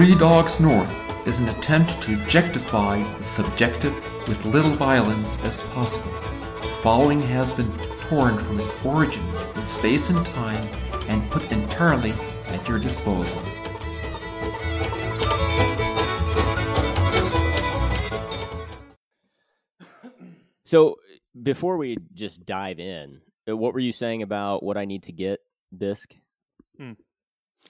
[0.00, 3.94] Three Dogs North is an attempt to objectify the subjective
[4.26, 6.10] with little violence as possible.
[6.62, 10.66] The following has been torn from its origins in space and time
[11.08, 12.14] and put entirely
[12.46, 13.42] at your disposal.
[20.64, 20.96] So
[21.42, 25.12] before we just dive in, uh, what were you saying about what I need to
[25.12, 25.40] get,
[25.76, 26.14] Bisque?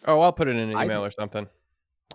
[0.05, 1.49] Oh, I'll put it in an I- email or something.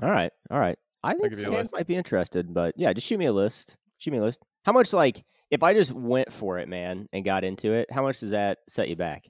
[0.02, 0.78] All right, all right.
[1.04, 3.78] I think fans might be interested, but yeah, just shoot me a list.
[4.00, 4.42] Shoot me a list.
[4.64, 8.02] How much, like, if I just went for it, man, and got into it, how
[8.02, 9.30] much does that set you back?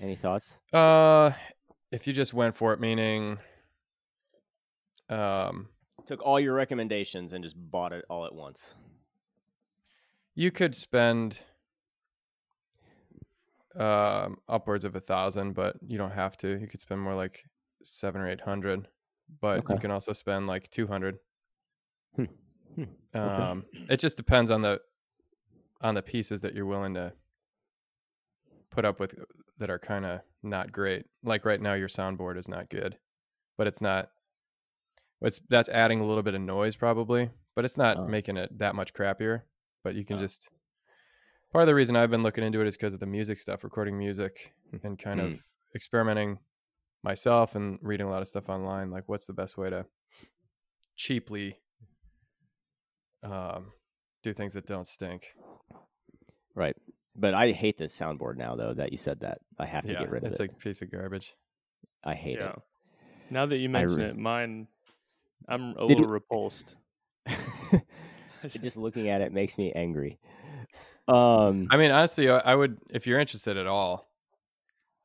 [0.00, 0.58] Any thoughts?
[0.72, 1.30] Uh,
[1.90, 3.38] if you just went for it, meaning,
[5.08, 5.68] um,
[6.06, 8.74] Took all your recommendations and just bought it all at once.
[10.34, 11.40] you could spend
[13.76, 16.58] um upwards of a thousand, but you don't have to.
[16.58, 17.44] You could spend more like
[17.84, 18.88] seven or eight hundred,
[19.40, 21.18] but you can also spend like two hundred.
[22.16, 22.24] Hmm.
[22.74, 22.82] Hmm.
[23.14, 23.42] Okay.
[23.42, 24.80] Um, it just depends on the
[25.80, 27.12] on the pieces that you're willing to
[28.70, 29.14] put up with
[29.58, 31.06] that are kind of not great.
[31.22, 32.96] Like right now, your soundboard is not good,
[33.56, 34.10] but it's not.
[35.20, 38.06] It's that's adding a little bit of noise probably, but it's not Oh.
[38.06, 39.42] making it that much crappier.
[39.82, 40.20] But you can Oh.
[40.20, 40.48] just.
[41.50, 43.64] Part of the reason I've been looking into it is because of the music stuff,
[43.64, 45.32] recording music, and kind Mm.
[45.32, 45.42] of
[45.74, 46.38] experimenting
[47.02, 48.90] myself and reading a lot of stuff online.
[48.90, 49.86] Like, what's the best way to
[50.96, 51.58] cheaply
[53.22, 53.72] um,
[54.22, 55.34] do things that don't stink?
[56.54, 56.76] Right.
[57.16, 59.38] But I hate this soundboard now, though, that you said that.
[59.58, 60.32] I have to yeah, get rid of it.
[60.32, 60.50] it's it.
[60.50, 61.34] a piece of garbage.
[62.04, 62.52] I hate yeah.
[63.30, 64.68] Now that you I mention re- it, mine,
[65.48, 66.76] I'm a Did little we- repulsed.
[68.62, 70.18] just looking at it makes me angry.
[71.08, 74.07] Um, I mean, honestly, I I would if you're interested at all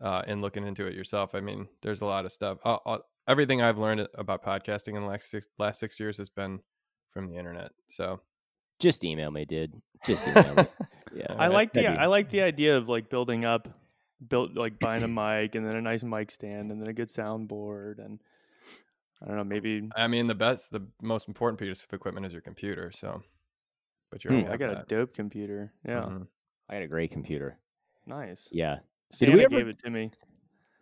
[0.03, 1.33] uh, in looking into it yourself.
[1.33, 2.59] I mean, there's a lot of stuff.
[2.63, 6.29] Uh, uh, everything I've learned about podcasting in the last six last six years has
[6.29, 6.59] been
[7.11, 7.71] from the internet.
[7.87, 8.19] So
[8.79, 9.73] just email me, dude.
[10.05, 10.63] Just email me.
[11.15, 13.67] Yeah, I like the be- I like the idea of like building up,
[14.27, 17.07] built like buying a mic and then a nice mic stand and then a good
[17.07, 18.19] soundboard and
[19.21, 22.31] I don't know maybe I mean, the best, the most important piece of equipment is
[22.31, 22.91] your computer.
[22.91, 23.21] So,
[24.11, 24.47] but you Hmm.
[24.47, 25.71] I have got a dope computer.
[25.87, 26.27] Yeah, Mhm.
[26.67, 27.59] I got a great computer.
[28.07, 28.49] nice.
[28.51, 28.79] Yeah,
[29.13, 30.11] Santa we ever- gave it to me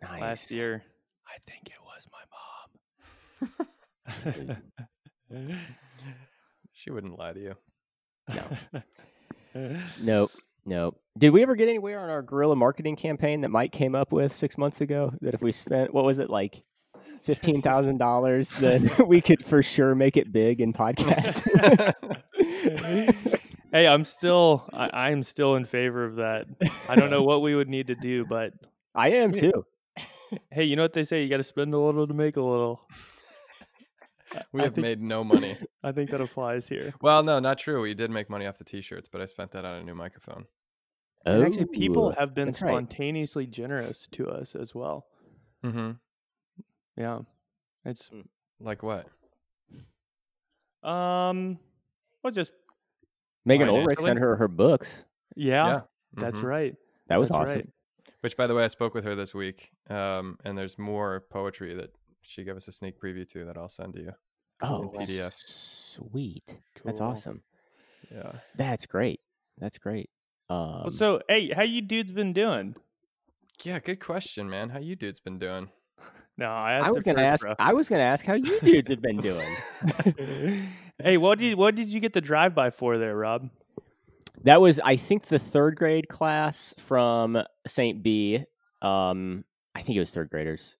[0.02, 0.20] nice.
[0.20, 0.82] last year.
[1.26, 2.24] I think it was my
[4.48, 4.56] mom.
[6.74, 7.54] She wouldn't lie to you.
[8.28, 8.82] No.
[10.00, 10.30] Nope,
[10.64, 10.98] nope.
[11.18, 14.34] Did we ever get anywhere on our guerrilla marketing campaign that Mike came up with
[14.34, 15.12] six months ago?
[15.20, 16.64] That if we spent what was it like
[17.20, 21.42] fifteen thousand dollars, then we could for sure make it big in podcasts.
[23.72, 26.46] Hey, I'm still I, I'm still in favor of that.
[26.88, 28.52] I don't know what we would need to do, but
[28.94, 29.64] I am too.
[30.50, 31.22] hey, you know what they say?
[31.22, 32.86] You got to spend a little to make a little.
[34.52, 35.56] we I have think- made no money.
[35.82, 36.94] I think that applies here.
[37.00, 37.80] Well, no, not true.
[37.82, 40.44] We did make money off the t-shirts, but I spent that on a new microphone.
[41.24, 42.70] And actually, people have been that's right.
[42.70, 45.06] spontaneously generous to us as well.
[45.64, 45.92] Mm-hmm.
[46.96, 47.20] Yeah,
[47.84, 48.10] it's
[48.60, 49.06] Like what?
[50.82, 51.58] um,
[52.22, 52.52] well, just
[53.44, 53.82] Megan financially?
[53.82, 55.04] Ulrich sent her her books.
[55.36, 55.80] yeah, Yeah.
[56.14, 56.44] that's Mhm.
[56.44, 56.76] right.
[57.08, 57.58] That was That's awesome.
[57.58, 57.68] right.
[58.20, 61.74] Which, by the way, I spoke with her this week, um, and there's more poetry
[61.74, 61.90] that
[62.22, 64.12] she gave us a sneak preview to that I'll send to you.
[64.60, 65.34] Oh, PDF.
[65.36, 66.60] sweet.
[66.84, 67.42] That's awesome.
[68.12, 68.32] Yeah.
[68.54, 69.20] That's great.
[69.58, 70.08] That's great.
[70.48, 72.76] Um, Well, so, hey, how you dudes been doing?
[73.64, 74.70] Yeah, good question, man.
[74.70, 75.70] How you dudes been doing?
[76.42, 77.56] No, I I was gonna first, ask.
[77.60, 79.46] I was gonna ask how you dudes have been doing.
[81.02, 83.48] hey, what did what did you get the drive by for there, Rob?
[84.44, 88.02] That was, I think, the third grade class from St.
[88.02, 88.44] B.
[88.80, 89.44] Um,
[89.74, 90.76] I think it was third graders.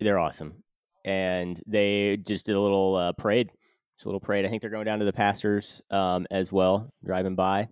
[0.00, 0.62] They're awesome,
[1.04, 3.50] and they just did a little uh, parade.
[3.96, 4.46] Just a little parade.
[4.46, 7.68] I think they're going down to the pastors um, as well, driving by.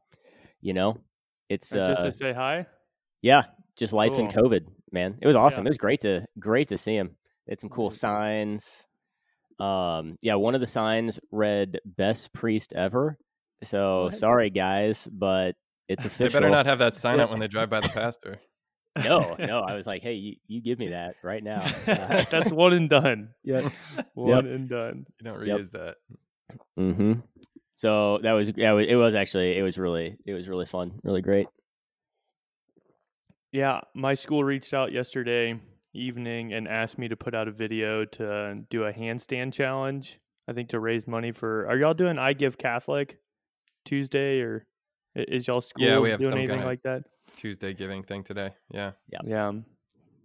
[0.60, 0.98] You know,
[1.48, 2.66] it's Uh, just to say hi.
[3.22, 3.44] yeah,
[3.76, 4.50] just life in Cool.
[4.50, 5.18] COVID, man.
[5.20, 5.64] It was awesome.
[5.64, 5.68] Yeah.
[5.68, 7.16] It was great to great to see him.
[7.46, 8.86] They had some cool signs.
[9.60, 13.18] Um, yeah, one of the signs read "Best Priest Ever."
[13.62, 14.14] So What?
[14.16, 15.56] sorry, guys, but
[15.88, 16.40] it's They official.
[16.40, 18.40] better not have that sign out when they drive by the pastor.
[19.02, 19.60] No, no.
[19.68, 21.58] I was like, hey, you, you give me that right now.
[21.86, 23.30] Uh, That's one and done.
[23.42, 23.68] yeah.
[24.14, 25.06] One and done.
[25.20, 25.58] You don't Yep.
[25.58, 25.96] reuse that.
[26.78, 27.12] Mm-hmm.
[27.76, 28.76] So that was yeah.
[28.78, 31.48] It was actually it was really it was really fun, really great.
[33.54, 35.60] Yeah, my school reached out yesterday
[35.92, 40.18] evening and asked me to put out a video to do a handstand challenge.
[40.48, 41.64] I think to raise money for.
[41.68, 43.16] Are y'all doing I Give Catholic
[43.84, 44.66] Tuesday or
[45.14, 47.04] is y'all school Yeah, we have doing anything like that?
[47.36, 48.50] Tuesday giving thing today.
[48.72, 48.90] Yeah.
[49.24, 49.52] Yeah.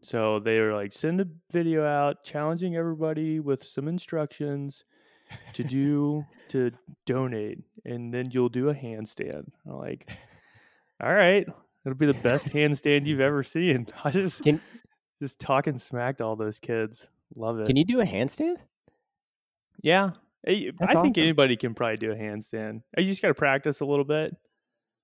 [0.01, 4.85] So they were like, send a video out challenging everybody with some instructions
[5.53, 6.71] to do to
[7.05, 9.45] donate, and then you'll do a handstand.
[9.67, 10.09] I'm like,
[10.99, 11.47] all right,
[11.91, 13.87] it'll be the best handstand you've ever seen.
[14.03, 14.61] I just Can-
[15.21, 17.09] just talking smack to all those kids.
[17.35, 17.67] Love it.
[17.67, 18.57] Can you do a handstand?
[19.81, 20.11] Yeah.
[20.47, 21.23] I That's I think awesome.
[21.23, 22.81] anybody can probably do a handstand.
[22.97, 24.35] You just got to practice a little bit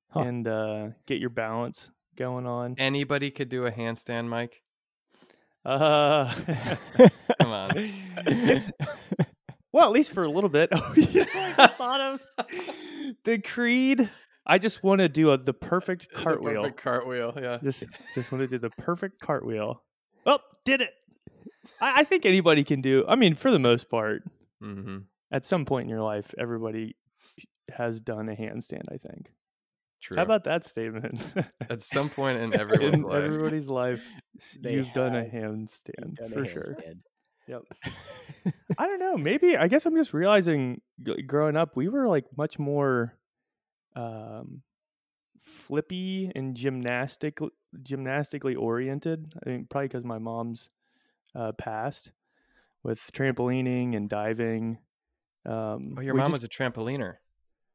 [0.09, 0.21] Huh.
[0.21, 2.75] and uh, get your balance going on.
[2.77, 4.61] Anybody could do a handstand, Mike.
[5.65, 6.33] Uh,
[7.41, 7.71] Come on.
[7.75, 8.71] It's,
[9.73, 10.69] well, at least for a little bit.
[10.71, 11.25] Oh, yeah,
[11.57, 12.21] I thought of
[13.25, 14.09] the Creed.
[14.45, 16.61] I just want to do a, the perfect The cartwheel.
[16.63, 17.33] perfect cartwheel.
[17.41, 17.57] Yeah.
[17.63, 17.83] Just,
[18.13, 19.81] just want to do the perfect cartwheel.
[20.25, 20.89] Oh, did it!
[21.81, 23.05] I, I think anybody can do.
[23.07, 24.23] I mean, for the most part,
[24.61, 24.97] hmm
[25.31, 26.95] at some point in your life, everybody
[27.73, 28.83] has done a handstand.
[28.91, 29.31] I think.
[30.01, 30.17] True.
[30.17, 31.19] How about that statement?
[31.67, 33.23] At some point in everyone's in life.
[33.23, 34.05] everybody's life,
[34.61, 36.63] you've done a handstand Done a for sure.
[36.63, 36.99] handstand.
[37.47, 37.61] Yep.
[38.77, 39.17] I don't know.
[39.17, 43.17] Maybe I guess I'm just realizing g- growing up, we were like much more
[43.95, 44.61] um,
[45.41, 47.39] flippy and gymnastic
[47.81, 49.33] gymnastically oriented.
[49.45, 50.69] I mean, probably because my mom's
[51.35, 52.11] uh, passed
[52.83, 54.77] with trampolining and diving.
[55.45, 57.15] Um, Oh, your mom just- was a trampoliner.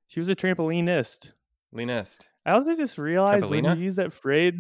[0.09, 1.33] she was a trampolinist.
[1.75, 2.27] Leanist.
[2.45, 3.77] I also just realized when Trampolina?
[3.77, 4.55] you use that phrase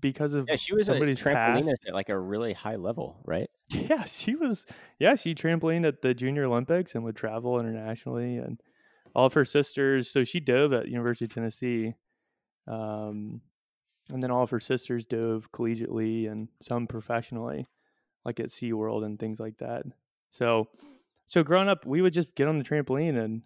[0.00, 1.34] because of Yeah, she was somebody's a trampolinist
[1.66, 1.84] past.
[1.88, 3.50] at like a really high level, right?
[3.70, 4.64] Yeah, she was.
[4.98, 8.60] Yeah, she trampolined at the Junior Olympics and would travel internationally, and
[9.14, 10.10] all of her sisters.
[10.10, 11.94] So she dove at University of Tennessee,
[12.66, 13.40] um,
[14.10, 17.66] and then all of her sisters dove collegiately and some professionally,
[18.24, 19.84] like at SeaWorld and things like that.
[20.30, 20.68] So,
[21.28, 23.42] so growing up, we would just get on the trampoline and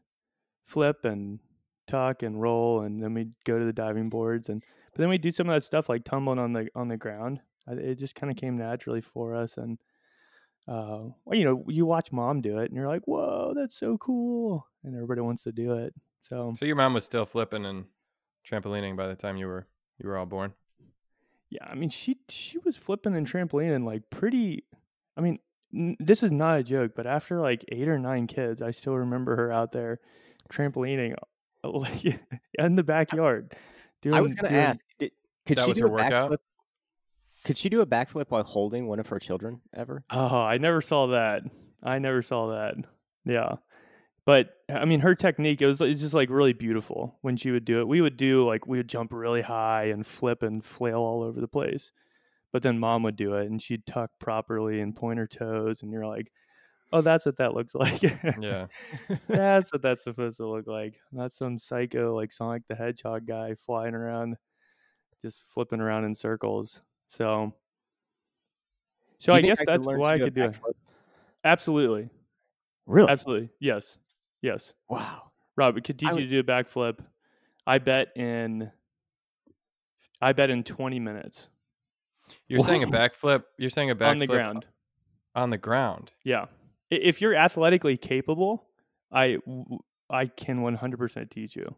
[0.66, 1.38] flip and
[1.86, 4.62] tuck and roll, and then we'd go to the diving boards, and
[4.92, 7.40] but then we'd do some of that stuff like tumbling on the on the ground.
[7.66, 9.78] It just kind of came naturally for us, and
[10.68, 13.98] uh, well, you know, you watch mom do it, and you're like, "Whoa, that's so
[13.98, 15.94] cool!" And everybody wants to do it.
[16.20, 17.86] So So your mom was still flipping and
[18.48, 19.66] trampolining by the time you were
[19.98, 20.54] you were all born.
[21.50, 24.64] yeah, I mean, she she was flipping and trampolining like pretty.
[25.16, 25.38] I mean,
[25.74, 28.94] n- this is not a joke, but after like eight or nine kids, I still
[28.96, 30.00] remember her out there
[30.50, 31.16] trampolining
[31.64, 32.04] like
[32.58, 33.54] in the backyard.
[34.02, 35.12] Doing, I was going to ask, did,
[35.46, 36.30] could That she was do her a workout?
[36.30, 36.38] backflip?
[37.48, 40.04] Could she do a backflip while holding one of her children ever?
[40.10, 41.44] Oh, I never saw that.
[41.82, 42.74] I never saw that.
[43.24, 43.54] Yeah.
[44.26, 47.64] But I mean her technique it was it's just like really beautiful when she would
[47.64, 47.88] do it.
[47.88, 51.40] We would do like we would jump really high and flip and flail all over
[51.40, 51.90] the place.
[52.52, 55.90] But then mom would do it and she'd tuck properly and point her toes and
[55.90, 56.30] you're like,
[56.92, 58.02] "Oh, that's what that looks like."
[58.38, 58.66] Yeah.
[59.26, 61.00] that's what that's supposed to look like.
[61.12, 64.36] Not some psycho like Sonic the Hedgehog guy flying around
[65.22, 66.82] just flipping around in circles.
[67.08, 67.52] So
[69.18, 70.56] So I guess could that's why I could do it.
[71.42, 72.08] Absolutely.
[72.86, 73.08] Really?
[73.10, 73.50] Absolutely.
[73.60, 73.98] Yes.
[74.40, 74.72] Yes.
[74.88, 75.32] Wow.
[75.56, 76.98] Rob, it could teach I you to do a backflip.
[77.66, 78.70] I bet in
[80.20, 81.48] I bet in 20 minutes
[82.46, 83.44] You're saying a backflip.
[83.56, 84.66] You're saying a backflip on the ground.
[85.34, 86.12] Uh, on the ground.
[86.24, 86.46] Yeah.
[86.90, 88.66] If you're athletically capable,
[89.10, 89.38] I
[90.10, 91.74] I can 100% teach you.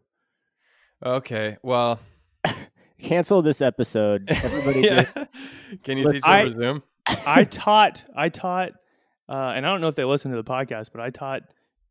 [1.03, 1.57] Okay.
[1.63, 1.99] Well.
[3.01, 4.25] Cancel this episode.
[4.29, 5.03] Everybody yeah.
[5.83, 6.83] Can you Listen, teach I- over Zoom?
[7.25, 8.71] I taught I taught
[9.29, 11.41] uh, and I don't know if they listen to the podcast, but I taught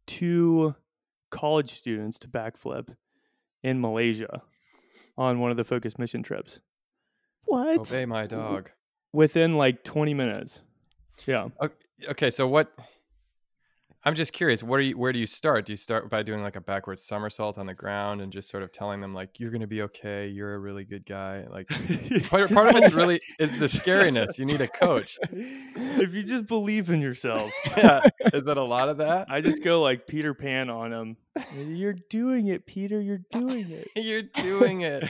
[0.06, 0.74] two
[1.30, 2.88] college students to backflip
[3.62, 4.42] in Malaysia
[5.18, 6.60] on one of the focus mission trips
[7.44, 7.78] what?
[7.78, 8.70] Obey my dog.
[9.12, 10.60] within like 20 minutes.
[11.26, 11.48] Yeah.
[12.08, 12.72] Okay, so what?
[14.02, 14.62] I'm just curious.
[14.62, 14.96] What are you?
[14.96, 15.66] Where do you start?
[15.66, 18.62] Do you start by doing like a backwards somersault on the ground and just sort
[18.62, 20.26] of telling them like you're gonna be okay.
[20.26, 21.44] You're a really good guy.
[21.50, 21.68] Like
[22.30, 24.38] part, part of it's really is the scariness.
[24.38, 25.18] You need a coach.
[25.30, 27.52] if you just believe in yourself.
[27.76, 28.02] Yeah,
[28.34, 29.30] is that a lot of that?
[29.30, 31.16] I just go like Peter Pan on him.
[31.56, 33.00] You're doing it, Peter.
[33.00, 33.88] You're doing it.
[33.96, 35.08] You're doing it.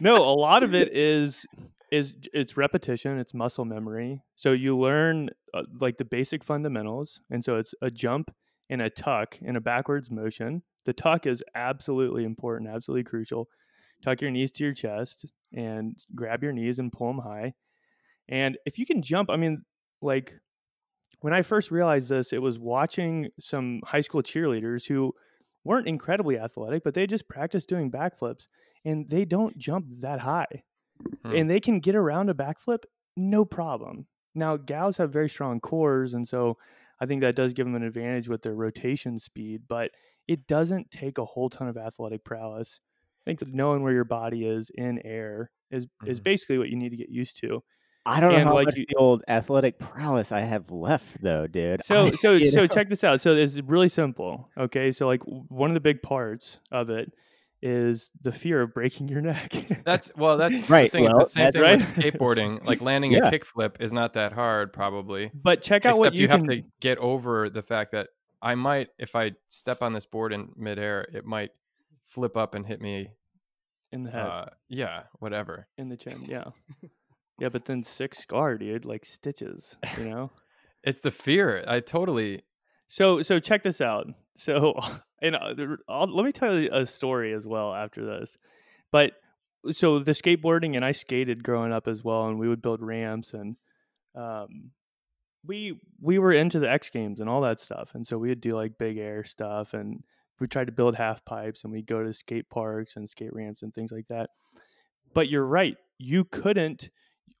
[0.00, 1.46] no, a lot of it is
[1.92, 4.22] is it's repetition, it's muscle memory.
[4.34, 8.34] So you learn uh, like the basic fundamentals, and so it's a jump
[8.70, 10.62] and a tuck and a backwards motion.
[10.86, 13.46] The tuck is absolutely important, absolutely crucial.
[14.02, 17.52] Tuck your knees to your chest and grab your knees and pull them high.
[18.26, 19.62] And if you can jump, I mean,
[20.00, 20.32] like
[21.20, 25.12] when I first realized this, it was watching some high school cheerleaders who
[25.62, 28.48] weren't incredibly athletic, but they just practiced doing backflips
[28.82, 30.62] and they don't jump that high.
[31.24, 31.34] Hmm.
[31.34, 32.84] And they can get around a backflip
[33.16, 34.06] no problem.
[34.34, 36.56] Now, gals have very strong cores, and so
[37.00, 39.90] I think that does give them an advantage with their rotation speed, but
[40.26, 42.80] it doesn't take a whole ton of athletic prowess.
[43.20, 46.24] I think that knowing where your body is in air is is Mhm.
[46.24, 47.62] basically what you need to get used to.
[48.04, 51.46] I don't know how like, much you- the old athletic prowess I have left, though,
[51.46, 51.80] dude.
[51.84, 52.66] So so so know?
[52.66, 53.20] check this out.
[53.20, 54.48] So it's really simple.
[54.56, 57.12] Okay, so like one of the big parts of it
[57.62, 59.52] is the fear of breaking your neck.
[59.84, 61.78] That's well, that's Right, The, thing, well, the same thing Right?
[61.78, 62.64] with skateboarding.
[62.66, 63.28] Like landing Yeah.
[63.28, 65.30] a kickflip is not that hard, probably.
[65.34, 68.08] but check out Except what you, you, have to get over the fact that
[68.42, 71.50] I might, if I step on this board in midair, it might
[72.06, 73.10] flip up and hit me.
[73.92, 75.68] in the head, Uh, yeah, whatever.
[75.78, 76.24] in the chin.
[76.26, 76.44] Yeah,
[77.38, 77.48] yeah.
[77.50, 79.76] But then six scar, dude, like stitches.
[79.98, 80.30] You know.
[80.82, 81.62] It's the fear.
[81.68, 82.42] I totally.
[82.92, 84.06] So so check this out.
[84.36, 84.78] So
[85.22, 85.54] and uh,
[85.88, 88.36] I'll, let me tell you a story as well after this.
[88.90, 89.14] But
[89.70, 93.32] so the skateboarding and I skated growing up as well, and we would build ramps
[93.32, 93.56] and
[94.14, 94.72] um,
[95.46, 98.42] we we were into the X Games and all that stuff, and so we would
[98.42, 100.04] do like big air stuff, and
[100.38, 103.62] we tried to build half pipes, and we'd go to skate parks and skate ramps
[103.62, 104.28] and things like that.
[105.14, 106.90] But you're right, you couldn't.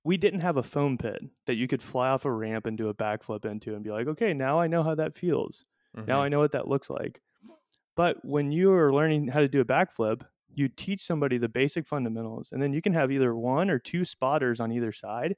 [0.04, 2.88] We didn't have a foam pit that you could fly off a ramp and do
[2.88, 5.64] a backflip into and be like, okay, now I know how that feels.
[5.94, 6.24] Now Mhm.
[6.24, 7.20] I know what that looks like.
[7.94, 10.22] But when you are learning how to do a backflip,
[10.54, 14.04] you teach somebody the basic fundamentals, and then you can have either one or two
[14.04, 15.36] spotters on either side,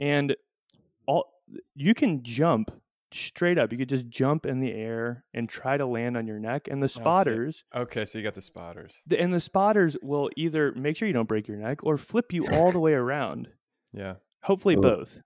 [0.00, 0.34] and
[1.06, 1.32] all
[1.74, 2.70] you can jump
[3.12, 3.70] straight up.
[3.72, 6.82] You could just jump in the air and try to land on your neck, and
[6.82, 7.02] the sick.
[7.02, 9.00] spotters Okay, so you got the spotters.
[9.06, 12.32] the, and the spotters will either make sure you don't break your neck or flip
[12.32, 13.48] you all the way around.
[13.96, 14.16] Yeah.
[14.42, 14.82] Hopefully Ooh.
[14.82, 15.20] both.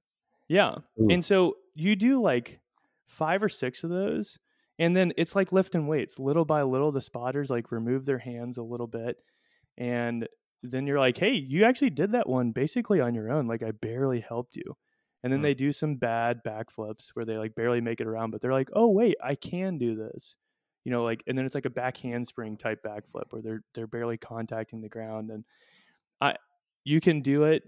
[0.48, 0.76] Yeah.
[1.00, 1.08] Ooh.
[1.10, 2.60] And so you do like
[3.06, 4.38] five or six of those,
[4.78, 6.18] and then it's like lifting weights.
[6.20, 9.18] Little by little, the spotters like remove their hands a little bit,
[9.78, 10.28] and
[10.62, 13.48] then you're like, "Hey, you actually did that one basically on your own.
[13.48, 14.76] Like I barely helped you."
[15.24, 15.42] And then Hmm.
[15.42, 18.70] they do some bad backflips where they like barely make it around, but they're like,
[18.74, 20.36] "Oh wait, I can do this."
[20.84, 23.86] You know, like, and then it's like a back handspring type backflip where they're they're
[23.88, 25.44] barely contacting the ground, and
[26.20, 26.36] I,
[26.84, 27.64] you can do it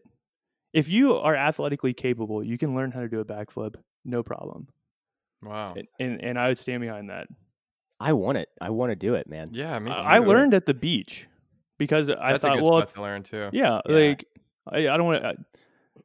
[0.72, 2.42] if you are athletically capable.
[2.42, 3.74] You can learn how to do a backflip,
[4.04, 4.68] no problem.
[5.42, 5.74] Wow.
[5.76, 7.26] And and, and I would stand behind that.
[8.00, 8.48] I want it.
[8.60, 9.50] I want to do it, man.
[9.52, 9.96] Yeah, me too.
[9.96, 11.28] I I learned at the beach
[11.78, 13.48] because I That's a thought, good well, spot if- to learn too.
[13.52, 13.94] yeah, Yeah.
[13.94, 14.24] like
[14.66, 15.36] I, I don't want to.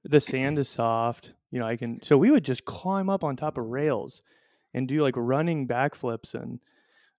[0.05, 1.67] the sand is soft, you know.
[1.67, 2.01] I can.
[2.03, 4.21] So we would just climb up on top of rails
[4.73, 6.59] and do like running backflips and.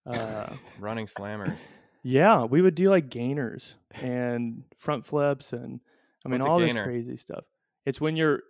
[0.07, 1.57] Uh, Running slammers.
[2.05, 5.81] Yeah, we would do like gainers and front flips and
[6.29, 7.45] I mean What's a all this crazy stuff.
[7.87, 8.43] It's when you're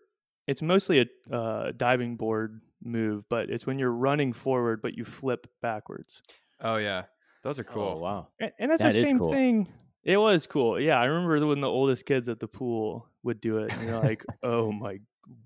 [0.47, 5.05] it's mostly a uh, diving board move, but it's when you're running forward but you
[5.05, 6.23] flip backwards.
[6.61, 7.05] Oh yeah,
[7.45, 8.01] those are Oh, cool.
[8.01, 8.29] wow.
[8.41, 9.33] And, and that's That the same cool.
[9.33, 9.69] thing.
[10.05, 10.81] It was cool.
[10.81, 14.01] Yeah, I remember when the oldest kids at the pool would do it and you're
[14.01, 14.99] like, "Oh my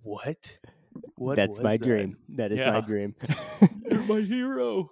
[0.03, 0.39] what?
[1.17, 1.85] What That's my that?
[1.85, 2.17] dream.
[2.37, 2.71] That is Yeah.
[2.73, 3.15] my dream.
[3.91, 4.91] You're my hero."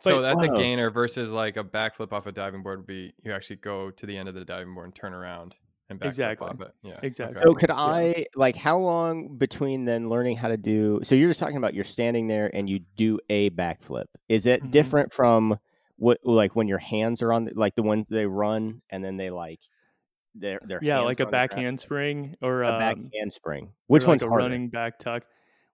[0.00, 3.12] So But- that's a gainer versus like a backflip off a diving board would be
[3.22, 5.56] you actually go to the end of the diving board and turn around
[5.90, 6.48] and backflip Exactly.
[6.48, 6.72] off it.
[6.82, 6.98] Yeah.
[7.02, 7.36] Exactly.
[7.36, 7.44] okay.
[7.44, 7.76] So could Yeah.
[7.80, 11.74] I like how long between then learning how to do so you're just talking about
[11.74, 14.06] you're standing there and you do a backflip.
[14.28, 14.70] Is it Mhm.
[14.70, 15.58] different from
[15.96, 19.16] what like when your hands are on the, like the ones they run and then
[19.18, 19.60] they like
[20.34, 23.72] their their Yeah, hands like a on the back handspring or a back um, handspring.
[23.88, 24.44] Which or one's like a harder?
[24.44, 25.24] running back tuck?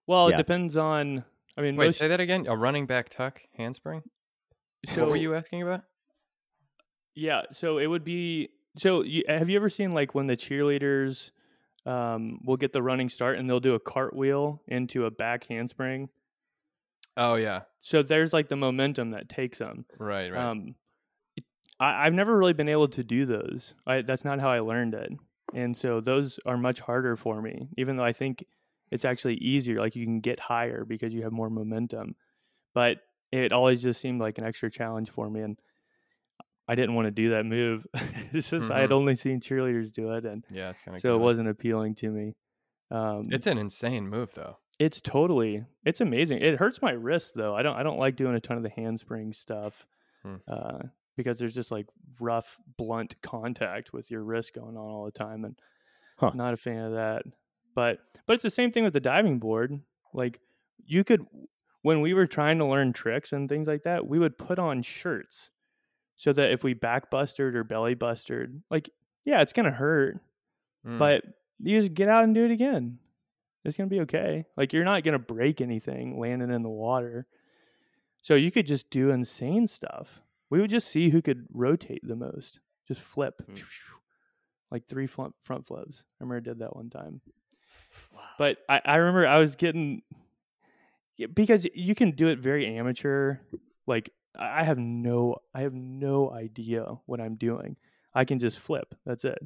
[0.07, 0.33] Well, Yeah.
[0.33, 1.23] it depends on.
[1.55, 2.45] I mean, Wait, most, say that again.
[2.47, 4.01] A running back tuck handspring.
[4.87, 5.83] so what were you asking about?
[7.15, 8.49] yeah, so it would be.
[8.77, 11.31] So you, have you ever seen like when the cheerleaders
[11.85, 16.09] um, will get the running start and they'll do a cartwheel into a back handspring?
[17.17, 19.85] Oh yeah, So there's like the momentum that takes them.
[19.97, 20.51] right, right.
[20.51, 20.75] Um,
[21.79, 23.73] I, I've never really been able to do those.
[23.85, 25.11] I, that's not how I learned it,
[25.53, 27.69] and so those are much harder for me.
[27.77, 28.45] Even though I think
[28.91, 32.15] it's actually easier, like you can get higher because you have more momentum.
[32.73, 32.99] But
[33.31, 35.59] it always just seemed like an extra challenge for me, and
[36.67, 37.85] I didn't want to do that move.
[38.33, 38.93] it's just I had Mhm.
[38.93, 42.09] only seen cheerleaders do it, and yeah, it's kind of so it wasn't appealing to
[42.09, 42.35] me.
[42.91, 44.57] Um, It's an insane move though.
[44.79, 46.39] it's totally it's amazing.
[46.41, 47.55] It hurts my wrist though.
[47.55, 49.85] I don't I don't like doing a ton of the handspring stuff
[50.23, 50.35] Hmm.
[50.47, 50.79] uh,
[51.15, 51.87] because there's just like
[52.19, 55.59] rough, blunt contact with your wrist going on all the time, and
[56.17, 56.31] Huh.
[56.35, 57.23] not a fan of that.
[57.75, 59.79] But but it's the same thing with the diving board.
[60.13, 60.39] Like
[60.85, 61.25] you could
[61.81, 64.81] when we were trying to learn tricks and things like that, we would put on
[64.81, 65.51] shirts
[66.17, 68.89] so that if we back busted or belly busted, like
[69.25, 70.19] yeah, it's gonna hurt,
[70.85, 70.99] Mm.
[70.99, 71.23] but
[71.59, 72.99] you just get out and do it again.
[73.65, 74.45] It's gonna be okay.
[74.55, 77.27] Like you're not gonna break anything landing in the water.
[78.21, 80.21] So you could just do insane stuff.
[80.49, 82.59] We would just see who could rotate the most.
[82.87, 83.41] Just flip.
[83.45, 83.55] Hmm.
[84.69, 86.03] Like three front front flips.
[86.19, 87.21] I remember I did that one time.
[88.37, 90.01] But I, I remember I was getting
[91.33, 93.37] because you can do it very amateur.
[93.85, 97.75] Like I have no I have no idea what I'm doing.
[98.13, 98.95] I can just flip.
[99.05, 99.39] That's it.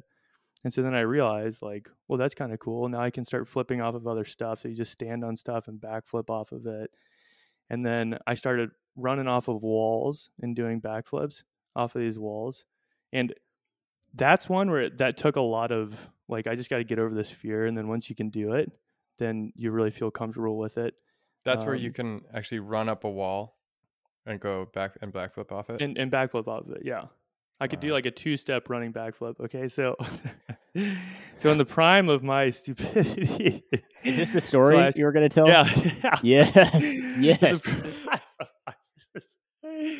[0.64, 2.88] And so then I realized, like, well, that's kind of cool.
[2.88, 4.60] Now I can start flipping off of other stuff.
[4.60, 6.90] So you just stand on stuff and backflip off of it.
[7.68, 11.42] And then I started running off of walls and doing backflips
[11.74, 12.64] off of these walls.
[13.12, 13.34] And
[14.14, 16.98] that's one where it, that took a lot of, like, I just got to get
[16.98, 17.66] over this fear.
[17.66, 18.70] And then once you can do it,
[19.18, 20.94] then you really feel comfortable with it.
[21.44, 23.56] That's where you Um, can actually run up a wall
[24.26, 25.80] and go back and backflip off it.
[25.82, 26.82] and, and backflip off it.
[26.84, 27.04] Yeah.
[27.60, 29.38] I could do like a two step running backflip.
[29.40, 29.68] Okay.
[29.68, 29.94] So,
[31.36, 33.62] so in the prime of my stupidity,
[34.02, 35.46] Is this the story I- you were going to tell?
[35.46, 35.68] yeah.
[36.22, 36.50] yeah.
[36.54, 36.84] Yes.
[37.18, 37.60] Yes.
[37.62, 37.94] The
[39.62, 39.96] prime,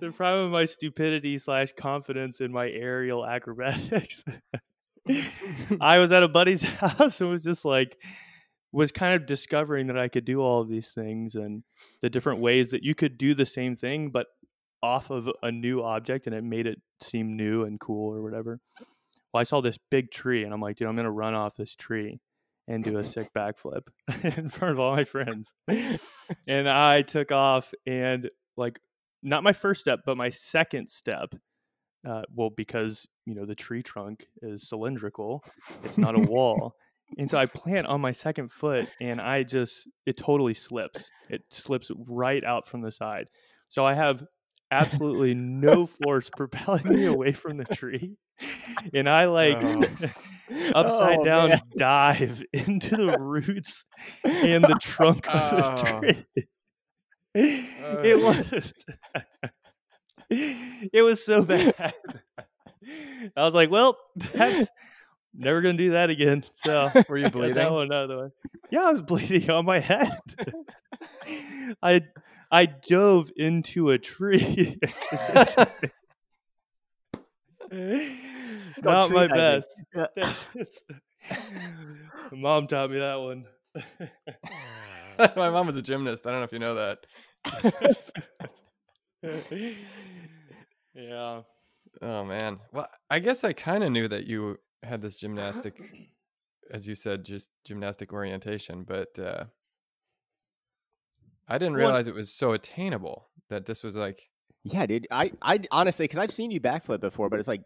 [0.00, 4.24] the prime of my stupidity slash confidence in my aerial acrobatics.
[5.80, 7.96] I was at a buddy's house and was just like,
[8.72, 11.62] was kind of discovering that I could do all of these things and
[12.02, 14.26] the different ways that you could do the same thing, but
[14.82, 18.60] off of a new object and it made it seem new and cool or whatever.
[19.32, 21.56] Well, I saw this big tree and I'm like, dude, I'm going to run off
[21.56, 22.20] this tree
[22.68, 23.88] and do a sick backflip
[24.36, 25.54] in front of all my friends.
[26.48, 28.80] and I took off and like,
[29.22, 31.34] not my first step, but my second step.
[32.08, 35.44] Uh, well, because you know the tree trunk is cylindrical,
[35.84, 36.74] it's not a wall,
[37.18, 41.10] and so I plant on my second foot, and I just it totally slips.
[41.28, 43.26] It slips right out from the side.
[43.68, 44.22] So I have
[44.70, 48.16] absolutely no force propelling me away from the tree,
[48.94, 49.82] and I like Oh.
[50.74, 51.60] upside Oh, down man.
[51.76, 53.84] dive into the roots
[54.24, 56.00] and the trunk of this Oh.
[56.00, 56.24] tree.
[57.34, 58.44] it uh.
[58.50, 58.74] was
[60.30, 61.74] it was so bad.
[63.36, 64.68] I was like, well, that's
[65.34, 66.44] never gonna do that again.
[66.54, 67.54] So Were you bleeding?
[67.56, 68.28] that one out of the way.
[68.70, 70.18] Yeah, I was bleeding on my head.
[71.82, 72.02] I
[72.50, 74.78] I dove into a tree.
[78.82, 79.62] Not tree my diving.
[80.56, 80.84] best.
[82.32, 83.44] My mom taught me that one.
[85.36, 86.26] My mom was a gymnast.
[86.26, 87.06] I don't know if you know that.
[90.94, 91.42] yeah.
[92.02, 92.58] Oh man.
[92.72, 96.08] Well, I guess I kind of knew that you had this gymnastic,
[96.70, 99.44] as you said, just gymnastic orientation, but uh,
[101.48, 103.26] I didn't Well- realize it was so attainable.
[103.48, 104.28] That this was like,
[104.62, 105.08] Yeah, dude.
[105.10, 107.62] I, I honestly, because I've seen you backflip before, but it's like,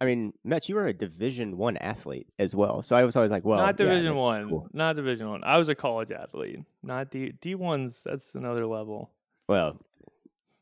[0.00, 2.80] I mean, Mets, you were a Division One athlete as well.
[2.82, 4.48] So I was always like, well, not Division that- One.
[4.48, 4.68] cool.
[4.72, 5.44] Not Division One.
[5.44, 6.60] I was a college athlete.
[6.82, 8.02] Not D D ones.
[8.04, 9.10] That's another level.
[9.46, 9.78] Well,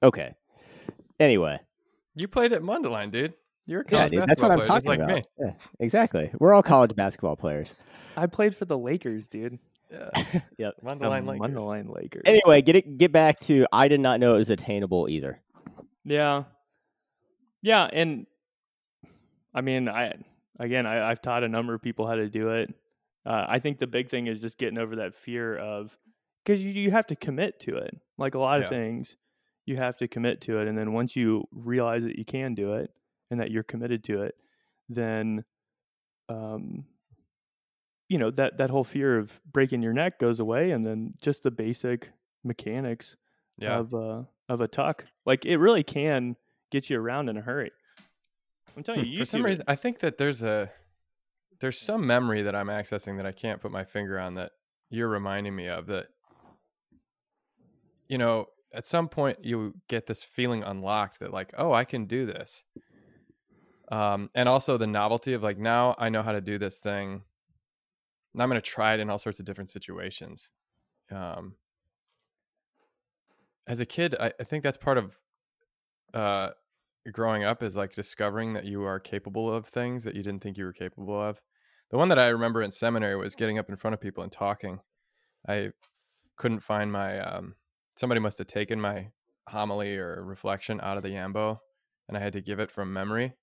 [0.02, 0.34] okay.
[1.20, 1.60] Anyway,
[2.16, 3.34] you played at Mundelein, dude.
[3.68, 5.16] You're a yeah, dude, that's what I'm player, talking like about.
[5.16, 5.22] me.
[5.38, 6.30] Yeah, exactly.
[6.40, 7.74] We're all college basketball players.
[8.16, 9.58] I played for the Lakers, dude.
[9.92, 10.08] Yeah.
[10.56, 10.74] Yep.
[10.82, 11.54] The Mundelein Lakers.
[11.54, 12.22] Mundelein Lakers.
[12.24, 12.96] Anyway, get it.
[12.96, 13.66] Get back to.
[13.70, 15.38] I did not know it was attainable either.
[16.04, 16.44] Yeah.
[17.60, 18.26] Yeah, and
[19.54, 20.14] I mean, I
[20.58, 22.72] again, I, I've taught a number of people how to do it.
[23.26, 25.94] Uh, I think the big thing is just getting over that fear of
[26.42, 27.94] because you, you have to commit to it.
[28.16, 28.68] Like a lot of Yeah.
[28.78, 29.16] things,
[29.66, 32.72] you have to commit to it, and then once you realize that you can do
[32.74, 32.90] it
[33.30, 34.34] and that you're committed to it,
[34.88, 35.44] then,
[36.28, 36.84] um,
[38.08, 41.42] you know that that whole fear of breaking your neck goes away, and then just
[41.42, 42.10] the basic
[42.42, 43.16] mechanics
[43.58, 43.78] Yeah.
[43.78, 45.04] of uh of a tuck.
[45.26, 46.36] Like it really can
[46.70, 47.70] get you around in a hurry.
[48.76, 49.48] I'm telling you, For some YouTube it.
[49.48, 50.70] reason, I think that there's a
[51.60, 54.52] there's some memory that I'm accessing that I can't put my finger on that
[54.88, 56.06] you're reminding me of that
[58.08, 62.06] you know, at some point you get this feeling unlocked that like, oh, I can
[62.06, 62.62] do this.
[63.90, 67.22] Um, and also the novelty of like now I know how to do this thing.
[68.34, 70.50] And I'm going to try it in all sorts of different situations.
[71.10, 71.54] Um,
[73.66, 75.16] as a kid, I, I think that's part of
[76.12, 76.50] uh,
[77.12, 80.58] growing up is like discovering that you are capable of things that you didn't think
[80.58, 81.40] you were capable of.
[81.90, 84.30] The one that I remember in seminary was getting up in front of people and
[84.30, 84.80] talking.
[85.48, 85.70] I
[86.36, 87.54] couldn't find my um,
[87.96, 89.08] somebody must have taken my
[89.48, 91.60] homily or reflection out of the ambo
[92.06, 93.34] and I had to give it from memory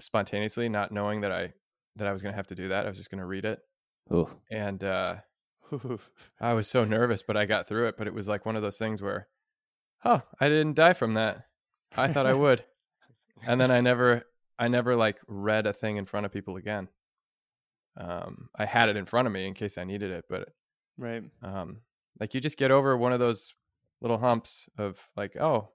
[0.00, 1.52] spontaneously, not knowing that I
[1.96, 2.86] that I was going to have to do that.
[2.86, 3.60] I was just going to read it.
[4.12, 4.28] Ooh.
[4.50, 5.16] And uh
[6.40, 8.62] I was so nervous, but I got through it, but it was like one of
[8.62, 9.26] those things where
[10.04, 11.46] oh, I didn't die from that.
[11.96, 12.64] I thought I would.
[13.46, 14.22] And then I never
[14.58, 16.88] I never like read a thing in front of people again.
[17.96, 20.48] Um I had it in front of me in case I needed it, but
[20.98, 21.24] right.
[21.42, 21.78] um
[22.20, 23.54] like you just get over one of those
[24.00, 25.70] little humps of like oh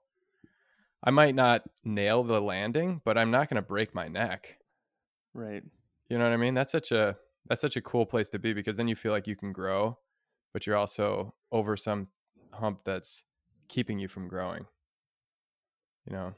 [1.04, 4.58] i might not nail the landing but i'm not going to break my neck
[5.34, 5.64] Right.
[6.08, 8.52] you know what i mean that's such a that's such a cool place to be
[8.52, 9.98] because then you feel like you can grow
[10.52, 12.08] but you're also over some
[12.52, 13.24] hump that's
[13.68, 14.66] keeping you from growing
[16.06, 16.34] you know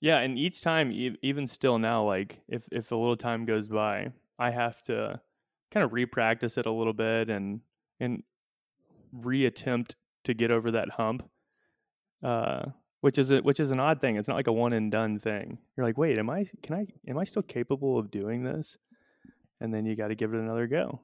[0.00, 4.12] Yeah, and each time, even still now, like if if a little time goes by,
[4.38, 5.20] I have to
[5.72, 7.60] kind of re-practice it a little bit and
[7.98, 8.22] and
[9.14, 9.94] reattempt
[10.24, 11.28] to get over that hump.
[12.22, 12.66] Uh,
[13.00, 14.16] which is a, which is an odd thing.
[14.16, 15.58] It's not like a one and done thing.
[15.76, 18.76] You're like, wait, am I can I am I still capable of doing this?
[19.60, 21.00] And then you got to give it another go.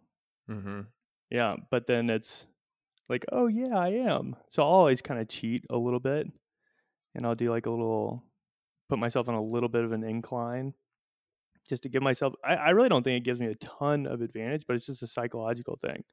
[0.50, 0.82] Mm-hmm.
[1.30, 2.46] Yeah, but then it's
[3.08, 4.36] like, oh yeah, I am.
[4.50, 6.26] So I'll always kind of cheat a little bit,
[7.14, 8.22] and I'll do like a little,
[8.88, 10.74] put myself on a little bit of an incline,
[11.68, 12.34] just to give myself.
[12.44, 15.02] I, I really don't think it gives me a ton of advantage, but it's just
[15.02, 16.04] a psychological thing.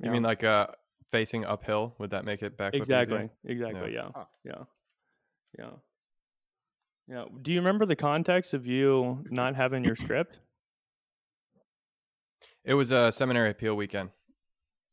[0.00, 0.66] You mean like uh
[1.12, 1.94] facing uphill?
[1.98, 2.74] Would that make it backflip?
[2.74, 2.82] easier?
[2.98, 4.24] exactly, exactly, yeah, Huh.
[4.44, 4.64] yeah,
[5.58, 5.70] yeah,
[7.06, 7.24] yeah.
[7.40, 10.40] Do you remember the context of you not having your script?
[12.64, 14.10] It was a seminary appeal weekend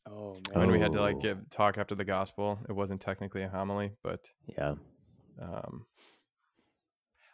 [0.07, 2.59] Oh when we had to like give talk after the gospel.
[2.67, 4.75] It wasn't technically a homily, but Yeah.
[5.41, 5.85] um,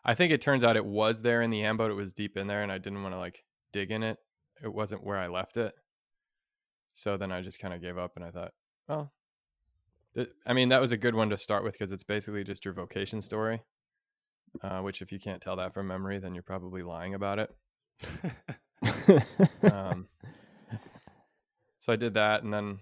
[0.03, 2.37] I think it turns out it was there in the end, but it was deep
[2.37, 3.43] in there, and I didn't want to like
[3.73, 4.17] dig in it.
[4.63, 5.73] It wasn't where I left it,
[6.93, 8.51] so then I just kind of gave up, and I thought,
[8.87, 9.11] well,
[10.15, 12.65] th- I mean, that was a good one to start with because it's basically just
[12.65, 13.61] your vocation story.
[14.63, 17.49] Uh, which, if you can't tell that from memory, then you're probably lying about it.
[19.69, 20.07] um,
[21.79, 22.79] so I did that, and then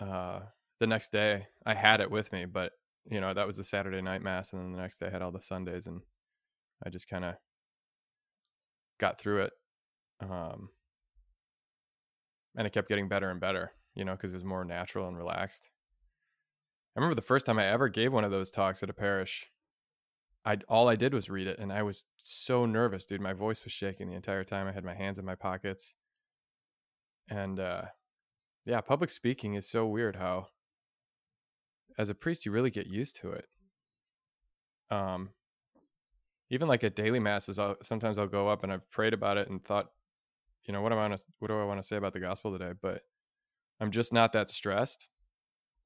[0.00, 0.40] uh,
[0.78, 2.72] the next day I had it with me, but
[3.10, 5.22] you know that was the Saturday night mass, and then the next day I had
[5.22, 6.00] all the Sundays, and
[6.84, 7.34] I just kind of
[8.98, 9.52] got through it,
[10.20, 10.70] um,
[12.56, 15.16] and it kept getting better and better, you know, because it was more natural and
[15.16, 15.68] relaxed.
[16.96, 19.46] I remember the first time I ever gave one of those talks at a parish.
[20.42, 23.20] I all I did was read it, and I was so nervous, dude.
[23.20, 24.66] My voice was shaking the entire time.
[24.66, 25.92] I had my hands in my pockets,
[27.28, 27.82] and uh,
[28.64, 30.16] yeah, public speaking is so weird.
[30.16, 30.46] How,
[31.98, 33.44] as a priest, you really get used to it.
[34.90, 35.28] Um,
[36.48, 39.50] even like at daily masses, I'll, sometimes I'll go up and I've prayed about it
[39.50, 39.90] and thought,
[40.64, 42.20] you know, what do I want to what do I want to say about the
[42.20, 42.72] gospel today?
[42.80, 43.02] But
[43.80, 45.08] I'm just not that stressed,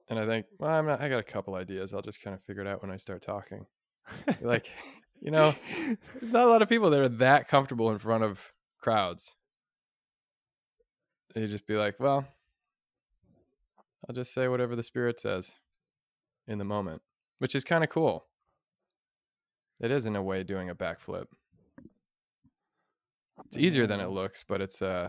[0.09, 1.01] and I think, well, I'm not.
[1.01, 1.95] I got a couple ideas.
[1.95, 3.67] I'll just kind of figure it out when I start talking
[4.41, 4.71] like
[5.21, 5.55] you know
[6.21, 8.41] there's not a lot of people that are that comfortable in front of
[8.81, 9.35] crowds
[11.35, 12.25] you just be like well
[14.09, 15.53] i'll just say whatever the spirit says
[16.47, 17.03] in the moment
[17.39, 18.27] which is kind of cool
[19.81, 21.27] it is in a way doing a backflip
[23.47, 25.09] it's easier than it looks but it's uh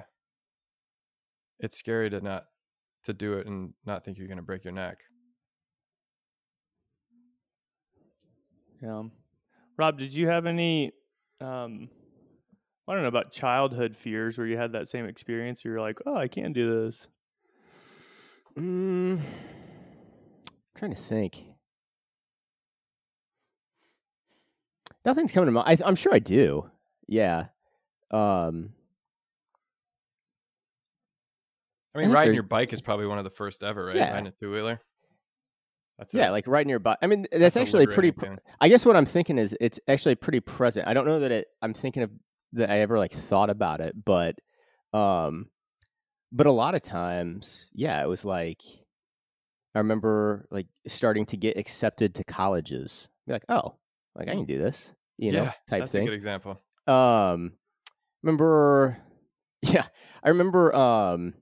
[1.59, 2.45] it's scary to not
[3.05, 4.99] to do it and not think you're going to break your neck
[8.81, 9.03] Yeah.
[9.77, 10.91] Rob, did you have any
[11.41, 11.89] um
[12.87, 15.99] I don't know about childhood fears where you had that same experience where you're like,
[16.05, 17.07] "Oh, I can't do this."
[18.57, 19.19] Mm,
[20.77, 21.41] trying to think.
[25.03, 25.81] Nothing's coming to mind.
[25.81, 26.69] I, I'm sure I do.
[27.07, 27.47] Yeah.
[28.11, 28.74] Um,
[31.95, 34.12] i mean think riding your bike is probably one of the first ever right Yeah.
[34.12, 34.79] riding a two-wheeler
[35.97, 36.97] that's yeah, a- like riding your bike.
[37.01, 38.12] I mean, that's, that's actually pretty.
[38.60, 40.89] I guess what I'm thinking is it's actually pretty present.
[40.89, 41.47] I don't know that it.
[41.62, 42.12] I'm thinking of
[42.51, 44.36] that I ever like thought about it, but,
[44.93, 45.45] um,
[46.34, 48.62] but a lot of times, yeah, it was like
[49.73, 53.08] I remember like starting to get accepted to colleges.
[53.25, 53.77] Be like, oh,
[54.17, 56.03] like I can do this, you know, type that's thing.
[56.03, 57.53] a good example um
[58.21, 58.97] remember
[59.62, 59.86] yeah
[60.23, 61.34] i remember um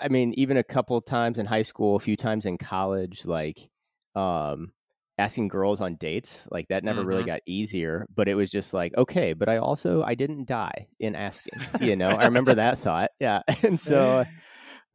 [0.00, 3.68] i mean even a couple times in high school a few times in college like
[4.14, 4.72] um
[5.18, 7.26] asking girls on dates like that never really Mhm.
[7.26, 11.14] got easier but it was just like okay but i also i didn't die in
[11.14, 14.24] asking you know i remember that thought yeah and so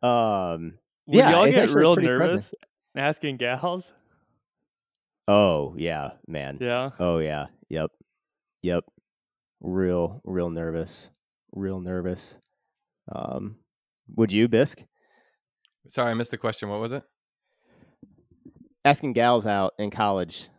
[0.02, 2.43] um Would Yeah, y'all get real pretty present.
[2.43, 2.54] nervous
[2.95, 3.93] asking gals?
[5.28, 6.91] oh yeah man Yeah.
[7.00, 7.47] Oh yeah.
[7.69, 7.91] Yep.
[8.63, 8.86] Yep.
[9.62, 11.12] Real, real nervous.
[11.54, 12.38] Real nervous.
[13.12, 13.58] Um,
[14.15, 14.84] would you, Bisque?
[15.88, 16.70] Sorry, I missed the question.
[16.70, 17.04] What was it?
[18.86, 20.50] Asking gals out in college,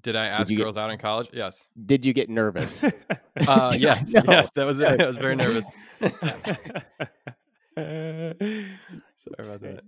[0.00, 1.28] Did I ask you get- girls out in college?
[1.32, 1.66] Yes.
[1.86, 2.84] did you get nervous?
[3.46, 4.12] Uh, yes.
[4.12, 4.22] No.
[4.26, 4.50] Yes.
[4.50, 5.00] That was it.
[5.00, 5.64] I was very nervous.
[7.76, 9.80] Sorry about that.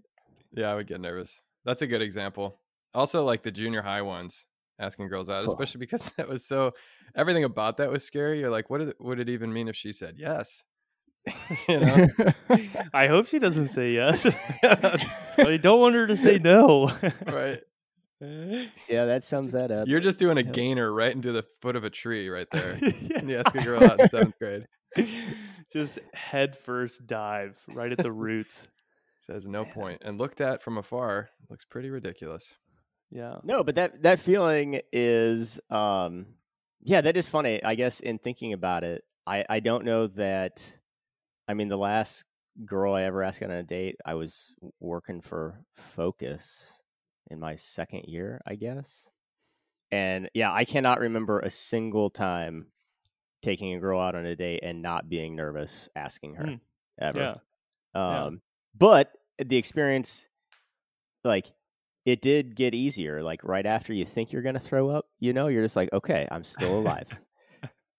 [0.53, 1.41] Yeah, I would get nervous.
[1.65, 2.61] That's a good example.
[2.95, 4.45] Also, like the junior high ones,
[4.79, 5.53] asking girls out, Cool.
[5.55, 6.73] especially because that was so.
[7.17, 8.39] Everything about that was scary.
[8.39, 10.63] You're like, what did would it even mean if she said yes?
[11.69, 12.09] you know.
[12.95, 14.27] I hope she doesn't say yes.
[14.63, 16.91] I don't want her to say no.
[17.27, 17.61] right.
[18.21, 19.89] yeah, that sums that up.
[19.89, 22.79] You're just doing a gainer right into the foot of a tree right there.
[23.17, 24.67] And you ask a girl out in seventh grade.
[25.73, 28.69] Just head first dive right at the roots.
[29.21, 30.03] Says no point.
[30.05, 32.55] And looked at from afar, looks pretty ridiculous.
[33.11, 33.37] Yeah.
[33.43, 36.27] No, but that that feeling is um
[36.83, 37.63] yeah, that is funny.
[37.63, 40.67] I guess in thinking about it, I I don't know that
[41.51, 42.25] I mean the last
[42.65, 46.73] girl I ever asked on a date, I was working for Focus
[47.29, 49.09] in my second year, I guess.
[49.91, 52.67] And yeah, I cannot remember a single time
[53.43, 56.55] taking a girl out on a date and not being nervous asking her Hmm.
[57.01, 57.19] ever.
[57.21, 57.35] Yeah.
[57.95, 58.27] Yeah.
[58.27, 58.43] Um,
[58.79, 60.29] but the experience,
[61.25, 61.53] like,
[62.07, 63.25] it did get easier.
[63.25, 66.29] Like right after you think you're gonna throw up, you know, you're just like, okay,
[66.31, 67.09] I'm still alive.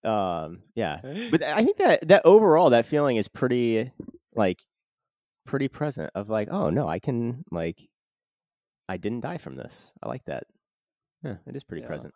[0.04, 1.00] Um, yeah.
[1.30, 3.90] But I think that that overall, that feeling is pretty,
[4.34, 4.60] like,
[5.46, 6.10] pretty present.
[6.14, 7.78] Of like, oh no, I can like,
[8.88, 9.92] I didn't die from this.
[10.02, 10.44] I like that.
[11.22, 11.88] Yeah, it is pretty Yeah.
[11.88, 12.14] present.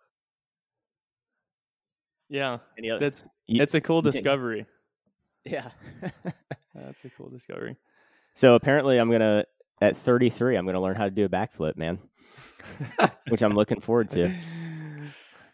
[2.28, 2.58] yeah.
[2.98, 4.66] That's you- it's a cool discovery.
[5.44, 5.70] yeah.
[6.74, 7.76] That's a cool discovery.
[8.34, 9.44] so apparently, I'm gonna
[9.80, 11.98] at 33, I'm gonna learn how to do a backflip, man,
[13.28, 14.34] which I'm looking forward to.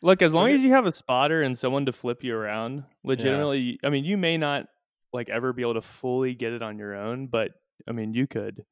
[0.02, 2.84] Look, as long Look as you have a spotter and someone to flip you around,
[3.04, 4.66] legitimately, I mean, you may not
[5.12, 7.52] like ever be able to fully get it on your own, but
[7.88, 8.64] I mean, you could.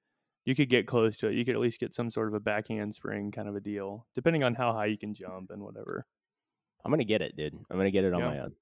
[0.44, 1.34] You could get close to it.
[1.34, 4.06] You could at least get some sort of a backhand spring kind of a deal,
[4.14, 6.06] depending on how high you can jump and whatever.
[6.84, 7.54] I'm gonna get it, dude.
[7.70, 8.28] I'm gonna get it on Yeah.
[8.28, 8.52] my own.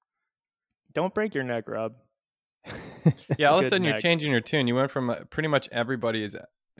[0.93, 1.93] Don't break your neck, Rob.
[3.37, 4.67] Yeah, all of a good sudden you're changing your tune.
[4.67, 6.35] You went from uh, pretty much everybody is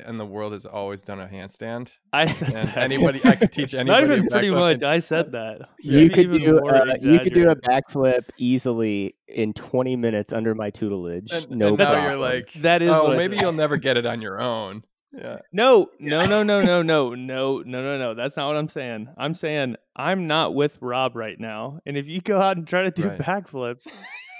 [0.07, 2.77] in the world has always done a handstand, I said and that.
[2.77, 4.07] anybody I could teach anybody.
[4.07, 4.83] Not even pretty much.
[4.83, 5.62] I said that.
[5.79, 10.55] you Maybe could do uh, you could do a backflip easily in 20 minutes under
[10.55, 11.31] my tutelage.
[11.31, 12.03] And, no and now problem.
[12.05, 14.83] you're like, That is oh, maybe you'll never get it on your own.
[15.12, 18.13] Yeah, No, no, no, no, no, no, no, no, no, no.
[18.13, 19.07] That's not what I'm saying.
[19.17, 21.79] I'm saying I'm not with Rob right now.
[21.85, 23.17] And if you go out and try to do Right.
[23.19, 23.88] backflips,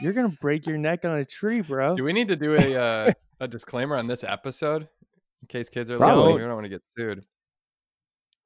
[0.02, 1.96] you're gonna break your neck on a tree, bro.
[1.96, 4.88] do we need to do a uh, a disclaimer on this episode
[5.42, 6.18] in case kids are Probably.
[6.18, 6.36] listening?
[6.36, 7.24] We don't want to get sued.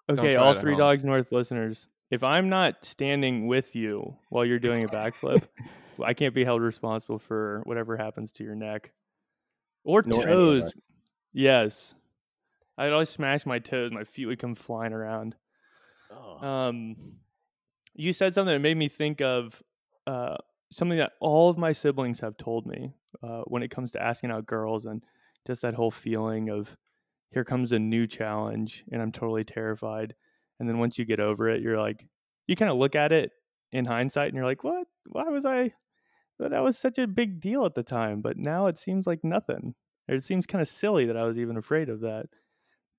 [0.09, 1.87] Okay, all three dogs north listeners.
[2.11, 5.47] If I'm not standing with you while you're doing a backflip,
[6.03, 8.91] I can't be held responsible for whatever happens to your neck
[9.83, 10.73] or Nor toes.
[11.31, 11.95] Yes,
[12.77, 13.91] I'd always smash my toes.
[13.91, 15.35] My feet would come flying around.
[16.11, 16.45] Oh.
[16.45, 16.95] Um,
[17.95, 19.61] you said something that made me think of
[20.05, 20.37] uh,
[20.71, 24.31] something that all of my siblings have told me uh, when it comes to asking
[24.31, 25.03] out girls and
[25.45, 26.75] just that whole feeling of
[27.33, 30.15] here comes a new challenge and I'm totally terrified.
[30.59, 32.05] And then once you get over it, you're like,
[32.47, 33.31] you kind of look at it
[33.71, 34.87] in hindsight and you're like, what?
[35.07, 35.71] Why was I?
[36.39, 39.75] That was such a big deal at the time, but now it seems like nothing.
[40.07, 42.25] It seems kind of silly that I was even afraid of that.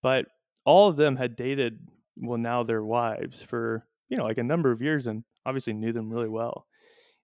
[0.03, 0.27] But
[0.64, 4.70] all of them had dated, well, now their wives for, you know, like a number
[4.70, 6.66] of years and obviously knew them really well.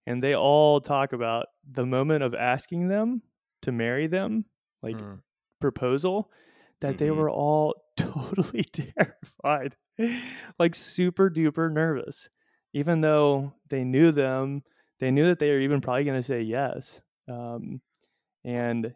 [0.06, 3.22] And they all talk about the moment of asking them
[3.62, 4.44] to marry them,
[4.82, 5.22] like Mm.
[5.60, 6.30] proposal,
[6.80, 7.16] that they Mhm.
[7.16, 9.76] were all totally terrified,
[10.58, 12.28] like super duper nervous,
[12.72, 14.62] even though they knew them.
[15.00, 17.00] They knew that they were even probably going to say yes.
[17.28, 17.80] Um,
[18.44, 18.94] and,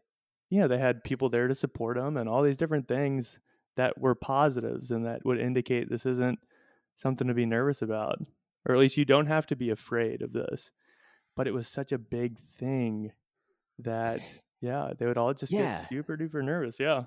[0.51, 3.39] you know, they had people there to support them and all these different things
[3.77, 6.39] that were positives and that would indicate this isn't
[6.97, 8.19] something to be nervous about,
[8.67, 10.71] or at least you don't have to be afraid of this.
[11.37, 13.13] But it was such a big thing
[13.79, 14.23] that,
[14.61, 15.57] yeah, they would all just Yeah.
[15.57, 16.81] get super duper nervous.
[16.81, 17.07] Yeah.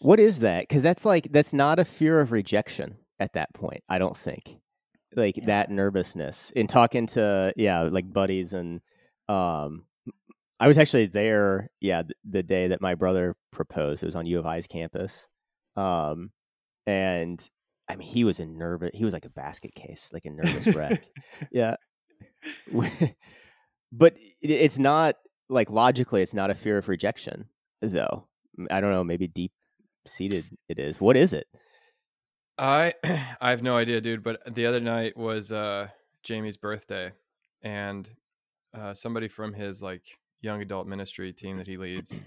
[0.00, 0.68] What is that?
[0.68, 3.82] Because that's like that's not a fear of rejection at that point.
[3.88, 4.58] I don't think
[5.16, 5.46] like Yeah.
[5.46, 8.80] that nervousness in talking to yeah like buddies and
[9.28, 9.84] um
[10.60, 14.02] I was actually there yeah th- the day that my brother proposed.
[14.02, 15.26] It was on U of I's campus,
[15.76, 16.30] um
[16.86, 17.42] and
[17.88, 18.90] I mean he was a nervous.
[18.94, 21.02] He was like a basket case, like a nervous wreck.
[21.52, 21.76] yeah,
[23.92, 25.16] but it, it's not
[25.48, 27.46] like logically it's not a fear of rejection
[27.82, 28.26] though.
[28.70, 29.04] I don't know.
[29.04, 29.52] Maybe deep
[30.06, 31.00] seated it is.
[31.00, 31.46] What is it?
[32.58, 32.94] I
[33.40, 34.22] I have no idea, dude.
[34.22, 35.88] But the other night was uh
[36.22, 37.12] Jamie's birthday,
[37.62, 38.08] and
[38.74, 42.18] uh, somebody from his like young adult ministry team that he leads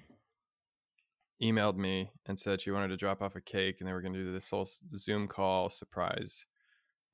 [1.44, 4.14] emailed me and said she wanted to drop off a cake, and they were going
[4.14, 6.46] to do this whole Zoom call surprise,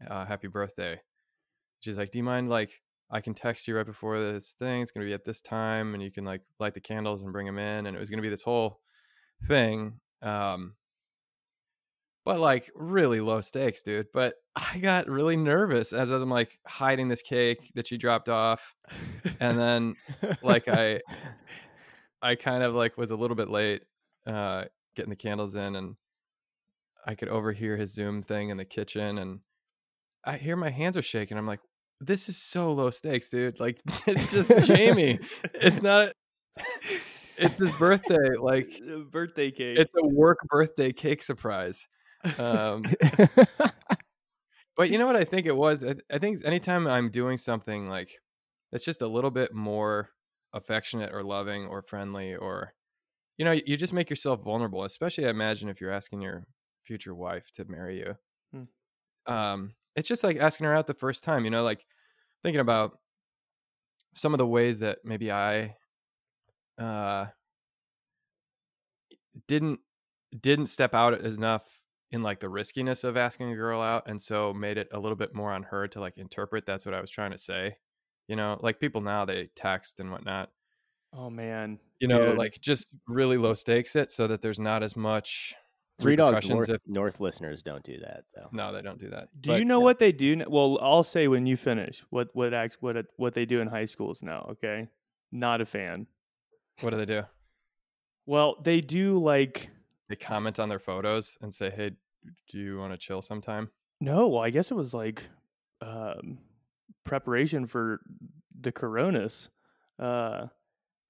[0.10, 1.00] uh, happy birthday.
[1.80, 4.82] She's like, "Do you mind like I can text you right before this thing?
[4.82, 7.34] It's going to be at this time, and you can like light the candles and
[7.34, 8.80] bring them in." And it was going to be this whole
[9.48, 10.00] thing.
[10.24, 10.74] Um,
[12.26, 14.08] but like really low stakes, dude.
[14.14, 18.74] But I got really nervous as I'm like hiding this cake that she dropped off,
[19.40, 19.96] and then
[20.42, 21.02] like I,
[22.22, 23.84] I kind of like was a little bit late,
[24.26, 25.96] uh, getting the candles in, and
[27.06, 29.40] I could overhear his Zoom thing in the kitchen, and
[30.24, 31.38] I hear my hands are shaking.
[31.38, 31.60] I'm like,
[32.00, 33.60] this is so low stakes, dude.
[33.60, 35.20] Like it's just Jamie.
[35.54, 36.14] It's not.
[37.44, 38.36] It's his birthday.
[38.40, 39.78] Like birthday cake.
[39.78, 41.88] it's a work birthday cake surprise.
[42.38, 42.84] Um,
[44.76, 45.84] But you know what I think it was?
[45.84, 48.20] I, I think anytime I'm doing something like
[48.72, 50.10] that's just a little bit more
[50.54, 52.74] affectionate or loving or friendly or
[53.38, 56.46] you know, you just make yourself vulnerable, especially I imagine if you're asking your
[56.84, 58.16] future wife to marry you.
[58.54, 59.34] Hmm.
[59.34, 61.84] Um, it's just like asking her out the first time, you know, like
[62.44, 63.00] thinking about
[64.14, 65.76] some of the ways that maybe I
[66.78, 67.26] uh
[69.48, 69.80] didn't
[70.40, 71.64] didn't step out enough
[72.12, 75.16] in like the riskiness of asking a girl out and so made it a little
[75.16, 77.78] bit more on her to like interpret that's what I was trying to say.
[78.28, 80.50] You know, like people now they text and whatnot.
[81.16, 82.38] Oh man, You know, Dude.
[82.38, 85.54] like just really low stakes it so that there's not as much
[86.00, 88.50] Three dogs north, if North listeners don't do that though.
[88.52, 89.30] no, they don't do that.
[89.40, 90.34] Do But- you know what they do?
[90.34, 93.68] n- Well, I'll say when you finish what what act what what they do in
[93.68, 94.48] high schools now.
[94.52, 94.88] Okay,
[95.32, 96.08] not a fan.
[96.82, 97.24] What do they do?
[98.26, 99.70] Well, they do like
[100.10, 101.92] They comment on their photos and say, "Hey,
[102.50, 104.28] do you want to chill sometime?" no.
[104.28, 105.24] Well, I guess it was like
[105.82, 106.40] um,
[107.04, 108.02] preparation for
[108.60, 109.50] the Coronas,
[110.00, 110.48] uh,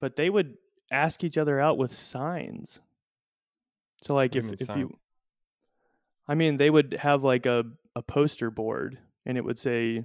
[0.00, 0.56] but they would
[0.90, 2.80] ask each other out with signs.
[4.02, 4.78] So like you if if signs?
[4.78, 4.98] you,
[6.28, 7.64] I mean, they would have like a
[7.96, 10.04] a poster board, and it would say,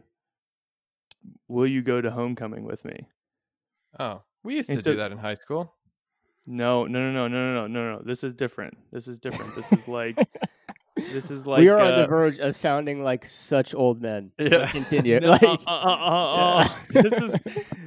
[1.48, 3.08] "Will you go to homecoming with me?"
[4.00, 5.74] Oh, we used to do that in high school.
[6.46, 8.02] No, no, no, no, no, no, no, no.
[8.04, 8.76] This is different.
[8.92, 9.56] This is different.
[9.56, 10.18] This is like
[10.96, 14.32] this is like we are on the uh, verge of sounding like such old men.
[14.40, 14.68] Yeah.
[14.68, 15.20] Continue.
[15.22, 16.70] no, like, uh, uh, uh, uh, uh.
[16.90, 17.40] this is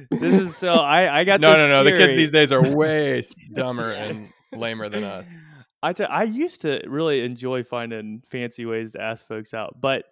[0.09, 1.83] this is so I I got No, no, no.
[1.83, 1.83] No.
[1.83, 5.27] The kids these days are way dumber and lamer than us.
[5.81, 10.05] I t- I used to really enjoy finding fancy ways to ask folks out, but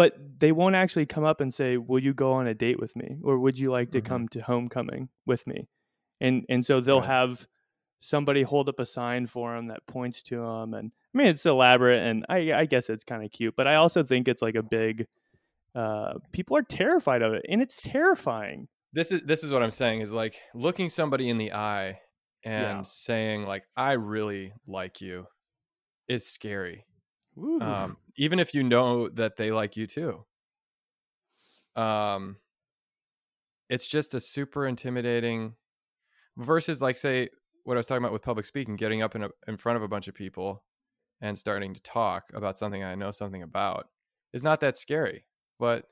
[0.00, 2.96] but they won't actually come up and say, "Will you go on a date with
[2.96, 4.04] me?" or "Would you like to Mhm.
[4.10, 5.68] come to homecoming with me?"
[6.20, 7.08] And and so they'll Right.
[7.18, 7.46] have
[8.00, 11.46] somebody hold up a sign for them that points to them, and I mean it's
[11.46, 14.56] elaborate, and I I guess it's kind of cute, but I also think it's like
[14.56, 15.06] a big.
[15.74, 18.68] Uh, people are terrified of it, and it's terrifying.
[18.92, 22.00] This is this is what I'm saying is like looking somebody in the eye
[22.44, 22.82] and Yeah.
[22.86, 25.26] saying like I really like you
[26.08, 26.86] is scary.
[27.60, 30.22] Um, even if you know that they like you too.
[31.74, 32.36] Um,
[33.70, 35.54] it's just a super intimidating
[36.36, 37.30] versus like say
[37.64, 39.82] what I was talking about with public speaking, getting up in a, in front of
[39.82, 40.62] a bunch of people
[41.22, 43.88] and starting to talk about something I know something about
[44.34, 45.24] is not that scary.
[45.58, 45.86] But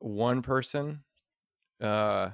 [0.00, 1.04] one person
[1.80, 2.30] uh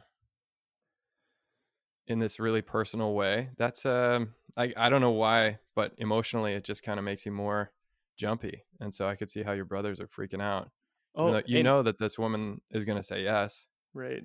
[2.06, 6.64] in this really personal way, that's um I I don't know why, but emotionally it
[6.64, 7.70] just kind of makes you more
[8.16, 8.64] jumpy.
[8.80, 10.70] And so I could see how your brothers are freaking out.
[11.16, 14.22] oh, you and- know that this woman is going to say yes, right.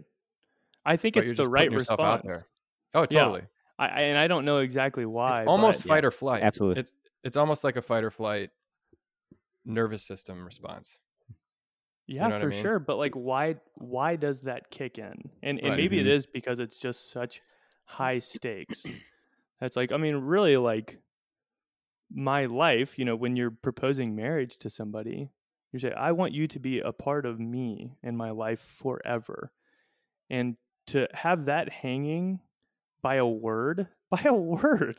[0.86, 2.00] I think it's the right response.
[2.00, 2.48] out there.
[2.94, 3.44] Oh, totally.
[3.78, 5.34] I, I and I don't know exactly why.
[5.34, 6.42] it's almost but- fight or flight.
[6.44, 6.82] Absolutely.
[6.82, 6.92] It's
[7.24, 8.50] it's almost like a fight or flight
[9.66, 10.98] nervous system response.
[12.08, 12.62] Yeah, know what I for mean?
[12.64, 12.80] sure.
[12.80, 13.58] But like, why?
[13.76, 15.14] Why does that kick in?
[15.44, 15.78] And and Right.
[15.78, 16.12] maybe it Mhm.
[16.12, 17.42] is because it's just such
[17.86, 18.84] high stakes.
[19.60, 20.98] That's like, I mean, really, like
[22.12, 22.98] my life.
[23.00, 25.32] You know, when you're proposing marriage to somebody,
[25.72, 29.52] you say, "I want you to be a part of me and my life forever,"
[30.30, 32.42] and to have that hanging
[33.02, 34.98] by a word, by a word,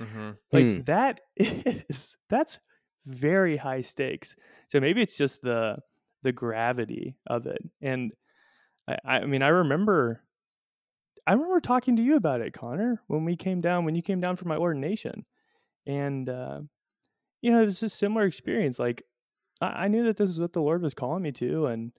[0.00, 0.80] hmm like Hmm.
[0.86, 2.60] that is that's
[3.06, 4.36] very high stakes
[4.68, 5.78] so maybe it's just the
[6.22, 8.12] the gravity of it and
[8.88, 10.24] i i mean i remember
[11.26, 14.20] i remember talking to you about it connor when we came down when you came
[14.20, 15.24] down for my ordination
[15.88, 16.60] and uh
[17.42, 19.02] you know it was a similar experience like
[19.60, 21.90] I, I knew that this is what the lord was calling me to and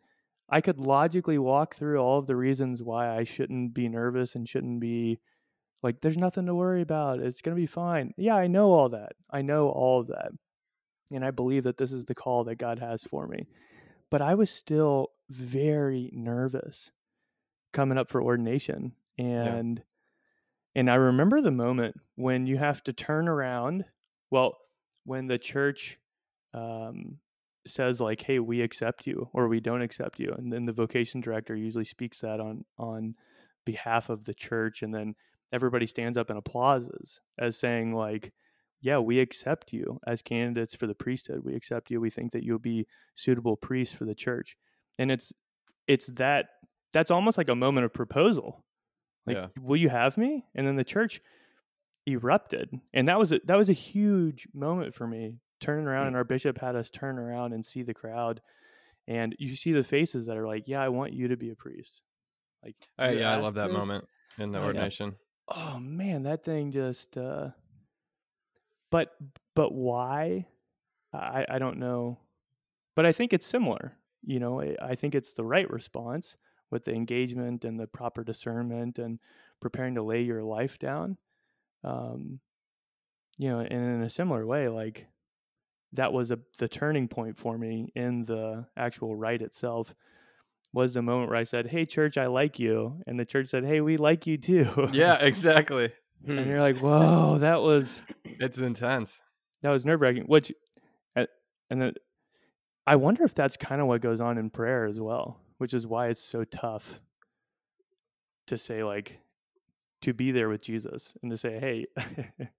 [0.49, 4.47] i could logically walk through all of the reasons why i shouldn't be nervous and
[4.47, 5.19] shouldn't be
[5.84, 8.13] like there's nothing to worry about it's going to be fine.
[8.17, 10.32] Yeah i know all that i know all of that
[11.12, 13.47] and i believe that this is the call that god has for me
[14.12, 16.91] but i was still very nervous
[17.73, 19.82] coming up for ordination and
[20.79, 23.83] and i remember the moment when you have to turn around
[24.31, 24.57] well
[25.05, 25.97] when the church
[26.53, 27.17] um
[27.67, 31.21] says like hey we accept you or we don't accept you and then the vocation
[31.21, 33.13] director usually speaks that on on
[33.65, 35.13] behalf of the church and then
[35.51, 38.32] everybody stands up and applauses as saying like
[38.82, 41.41] yeah we accept you as candidates for the priesthood.
[41.43, 41.99] We accept you.
[41.99, 44.55] We think that you'll be suitable priests for the church.
[44.97, 45.34] And it's
[45.88, 46.47] it's that
[46.93, 48.63] that's almost like a moment of proposal
[49.28, 49.47] like Yeah.
[49.59, 51.22] will you have me and then the church
[52.07, 56.15] erupted and that was a that was a huge moment for me turning around and
[56.15, 58.41] our bishop had us turn around and see the crowd
[59.07, 61.55] and you see the faces that are like yeah i want you to be a
[61.55, 62.01] priest
[62.63, 64.05] like I, yeah, I love that this?" moment
[64.38, 64.65] in the Yeah.
[64.65, 65.15] ordination.
[65.49, 67.49] oh man that thing just uh
[68.91, 69.15] but
[69.55, 70.47] but why
[71.13, 72.17] i i don't know
[72.95, 73.93] but I think it's similar.
[74.26, 76.36] You know, I- I think it's the right response
[76.72, 79.20] with the engagement and the proper discernment and
[79.59, 81.17] preparing to lay your life down.
[81.84, 82.39] Um,
[83.38, 85.07] you know, and in a similar way, like
[85.93, 89.95] that was a the turning point for me in the actual rite itself
[90.74, 93.65] was the moment where I said, "Hey, church, I like you," and the church said,
[93.65, 95.91] "Hey, we like you too." yeah, exactly.
[96.28, 99.20] and you're like, "Whoa, that was It's intense.
[99.63, 100.51] that was nerve wracking." Which,
[101.15, 101.26] uh,
[101.72, 101.93] and then
[102.86, 105.86] I wonder if that's kind of what goes on in prayer as well, which is
[105.86, 106.99] why it's so tough
[108.47, 109.20] to say like
[110.01, 111.86] to be there with Jesus and to say, "Hey,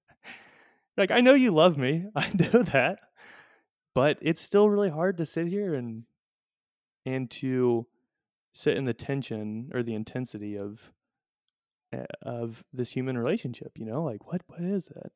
[0.97, 3.01] like I know you love me, I know that,
[3.95, 6.05] but it's still really hard to sit here and
[7.05, 7.87] and to
[8.53, 10.93] sit in the tension or the intensity of
[11.93, 13.73] uh, of this human relationship.
[13.79, 15.13] You know, like what what is that?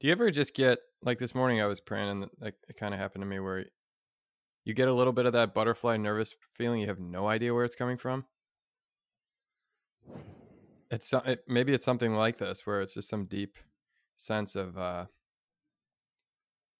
[0.00, 1.60] Do you ever just get like this morning?
[1.60, 3.66] I was praying, and like it kind of happened to me where
[4.64, 6.80] you get a little bit of that butterfly nervous feeling.
[6.80, 8.24] You have no idea where it's coming from.
[10.90, 13.58] It's it, maybe it's something like this where it's just some deep
[14.16, 15.06] sense of uh,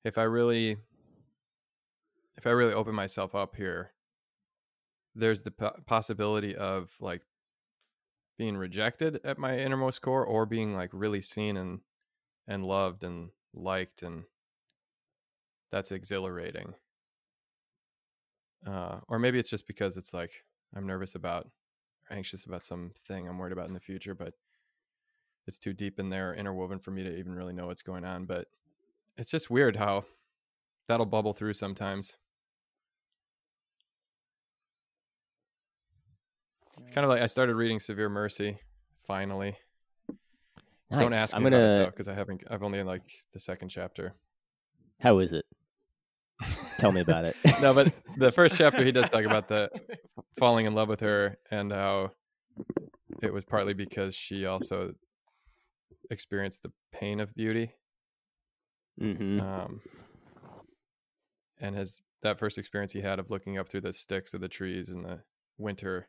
[0.04, 0.76] if I really
[2.36, 3.92] if I really open myself up here,
[5.14, 7.22] there's the po- possibility of like
[8.38, 11.80] being rejected at my innermost core or being like really seen and
[12.46, 14.24] and loved and liked and
[15.70, 16.74] that's exhilarating
[18.66, 20.30] uh, or maybe it's just because it's like
[20.76, 21.48] i'm nervous about
[22.10, 24.34] or anxious about something i'm worried about in the future but
[25.46, 28.24] it's too deep in there interwoven for me to even really know what's going on
[28.24, 28.46] but
[29.16, 30.04] it's just weird how
[30.88, 32.16] that'll bubble through sometimes
[36.80, 38.58] it's kind of like i started reading severe mercy
[39.06, 39.56] finally
[40.90, 41.78] don't ask me I'm about it gonna.
[41.84, 43.02] though because i haven't i've only in like
[43.32, 44.14] the second chapter
[45.00, 45.41] How is it?
[46.82, 47.36] Tell me about it.
[47.60, 49.70] no, but the first chapter he does talk about the
[50.36, 52.10] falling in love with her and how
[53.22, 54.92] it was partly because she also
[56.10, 57.70] experienced the pain of beauty.
[58.98, 59.80] hmm Um,
[61.60, 64.48] and his that first experience he had of looking up through the sticks of the
[64.48, 65.20] trees in the
[65.58, 66.08] winter,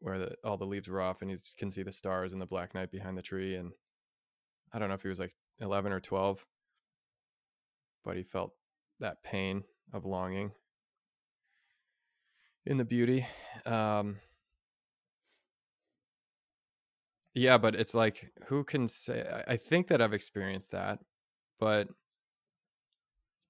[0.00, 2.46] where the, all the leaves were off, and he can see the stars and the
[2.46, 3.54] black night behind the tree.
[3.54, 3.70] And
[4.72, 6.44] I don't know if he was like eleven or twelve,
[8.04, 8.54] but he felt
[9.02, 10.52] that pain of longing
[12.64, 13.26] in the beauty.
[13.66, 14.16] Um,
[17.34, 19.44] yeah, but it's like, who can say?
[19.46, 21.00] I- think that I've experienced that,
[21.58, 21.88] but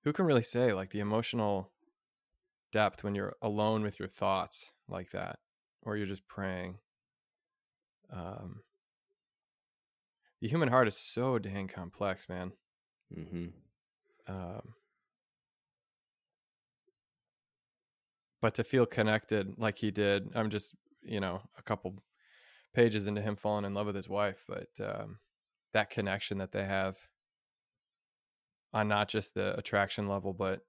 [0.05, 1.71] who can really say like the emotional
[2.73, 5.39] depth when you're alone with your thoughts like that,
[5.83, 6.79] or you're just praying?
[8.11, 8.63] Um,
[10.41, 12.53] the human heart is so dang complex, man.
[13.17, 13.47] Mm-hmm.
[14.27, 14.75] um,
[18.43, 21.95] but to feel connected like he did i'm just you know a couple
[22.75, 25.19] pages into him falling in love with his wife but um,
[25.73, 26.99] that connection that they have
[28.75, 30.61] on not just the attraction level but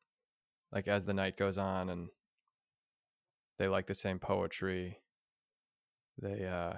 [0.71, 2.07] like as the night goes on and
[3.59, 4.97] they like the same poetry
[6.21, 6.74] they uh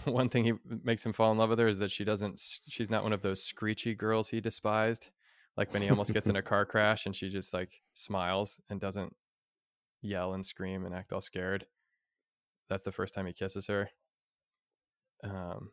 [0.04, 0.52] one thing he
[0.84, 3.22] makes him fall in love with her is that she doesn't she's not one of
[3.22, 5.10] those screechy girls he despised.
[5.56, 8.80] Like when he almost gets in a car crash and she just like smiles and
[8.80, 9.14] doesn't
[10.00, 11.66] yell and scream and act all scared
[12.68, 13.90] that's the first time he kisses her
[15.24, 15.70] um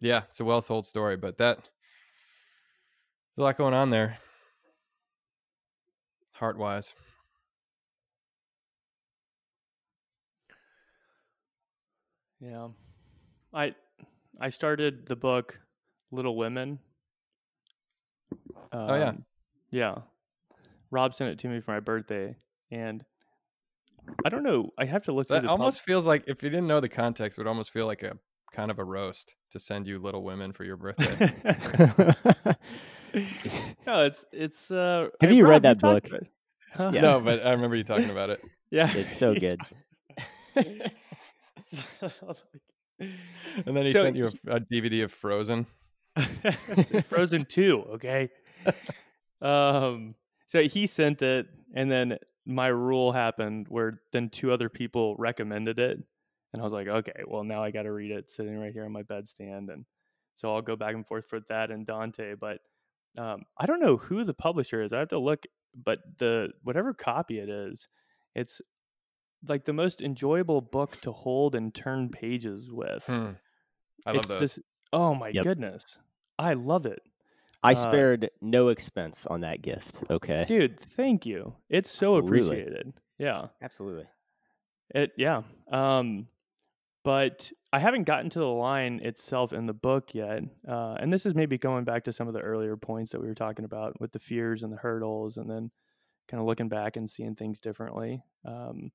[0.00, 1.56] yeah it's a well told story but that
[3.36, 4.18] there's a lot going on there
[6.32, 6.94] heart wise
[12.40, 12.68] Yeah.
[13.52, 13.74] I
[14.40, 15.60] I started the book
[16.10, 16.78] Little Women.
[18.72, 19.08] Oh, yeah.
[19.10, 19.24] Um,
[19.70, 19.98] Yeah.
[20.90, 22.36] Rob sent it to me for my birthday
[22.70, 23.04] and
[24.24, 24.70] I don't know.
[24.78, 26.80] I have to look through that the pub- almost feels like if you didn't know
[26.80, 28.16] the context it would almost feel like a
[28.52, 31.14] kind of a roast to send you little women for your birthday
[33.86, 36.06] no, it's it's uh Have I- you read that book?
[36.74, 36.90] Huh?
[36.94, 37.00] Yeah.
[37.00, 38.40] no but i remember you talking about it
[38.72, 38.92] Yeah.
[38.94, 39.60] It's so good.
[43.66, 45.66] and then he So sent you a, a dvd of frozen
[47.04, 48.28] Frozen 2, okay?
[49.40, 50.14] um
[50.50, 55.78] so he sent it and then my rule happened where then two other people recommended
[55.78, 55.98] it
[56.52, 58.84] and I was like, okay, well now I got to read it sitting right here
[58.84, 59.86] on my bedstand and
[60.34, 62.60] so I'll go back and forth for that and Dante, but
[63.18, 64.92] um I don't know who the publisher is.
[64.92, 65.44] I have to look,
[65.74, 67.88] but the whatever copy it is,
[68.34, 68.60] it's
[69.48, 73.32] like the most enjoyable book to hold and turn pages with Hmm.
[74.06, 74.60] i love it's those this-
[74.92, 75.44] oh my Yep.
[75.44, 75.98] goodness,
[76.38, 77.02] I love it.
[77.62, 80.02] I Uh, spared no expense on that gift.
[80.10, 80.44] Okay.
[80.48, 80.80] dude.
[80.80, 81.54] Thank you.
[81.68, 82.28] It's so Absolutely.
[82.60, 82.92] appreciated.
[83.18, 83.48] Yeah.
[83.62, 84.06] Absolutely.
[84.94, 85.42] It yeah.
[85.70, 86.28] Um
[87.02, 90.42] but I haven't gotten to the line itself in the book yet.
[90.66, 93.28] Uh and this is maybe going back to some of the earlier points that we
[93.28, 95.70] were talking about with the fears and the hurdles and then
[96.28, 98.90] kind of looking back and seeing things differently um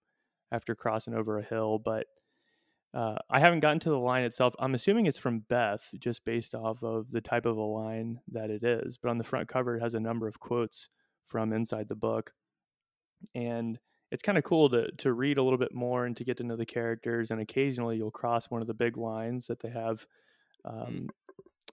[0.52, 2.06] after crossing over a hill, but
[2.96, 4.56] uh, I haven't gotten to the line itself.
[4.58, 8.50] I'm assuming it's from Beth, just based off of the type of a line that
[8.50, 8.98] it is.
[8.98, 10.88] But on the front cover, it has a number of quotes
[11.28, 12.32] from inside the book,
[13.36, 13.78] and
[14.12, 16.44] it's kind of cool to to read a little bit more and to get to
[16.44, 17.32] know the characters.
[17.32, 20.06] And occasionally, you'll cross one of the big lines that they have
[20.64, 21.10] um,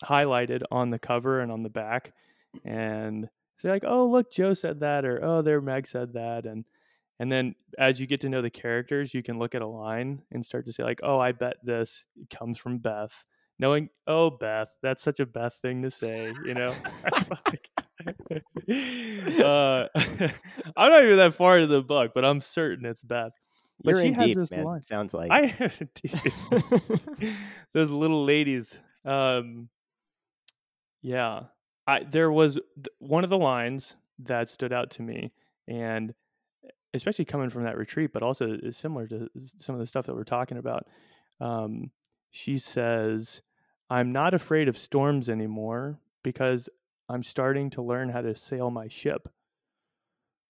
[0.05, 2.15] highlighted on the cover and on the back,
[2.65, 6.65] and say like, "Oh, look, Jo said that," or "Oh, there, Meg said that," and
[7.19, 10.23] and then as you get to know the characters, you can look at a line
[10.31, 13.25] and start to say like, "Oh, I bet this comes from Beth."
[13.59, 16.75] Knowing, "Oh, Beth, that's such a Beth thing to say," you know.
[17.47, 17.71] Like-
[18.05, 19.89] uh,
[20.77, 23.33] I'm not even that far into the book, but I'm certain it's Beth.
[23.85, 24.65] But You're she has deep, this man.
[24.65, 24.83] line.
[24.83, 25.31] Sounds like.
[25.31, 25.71] I
[27.75, 28.79] those little ladies.
[29.05, 29.69] Um,
[31.03, 31.45] yeah,
[31.87, 32.59] I there was
[32.99, 35.33] one of the lines that stood out to me,
[35.67, 36.15] and
[36.95, 39.29] especially coming from that retreat, but also is similar to
[39.59, 40.87] some of the stuff that we're talking about.
[41.41, 41.91] Um,
[42.31, 43.43] she says,
[43.91, 46.69] "I'm not afraid of storms anymore because
[47.09, 49.29] I'm starting to learn how to sail my ship.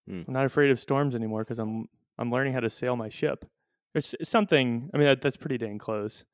[0.06, 0.22] Hmm.
[0.26, 1.88] I'm not afraid of storms anymore because I'm
[2.18, 3.44] I'm learning how to sail my ship."
[3.92, 4.90] There's something.
[4.92, 6.24] I mean, that, that's pretty dang close.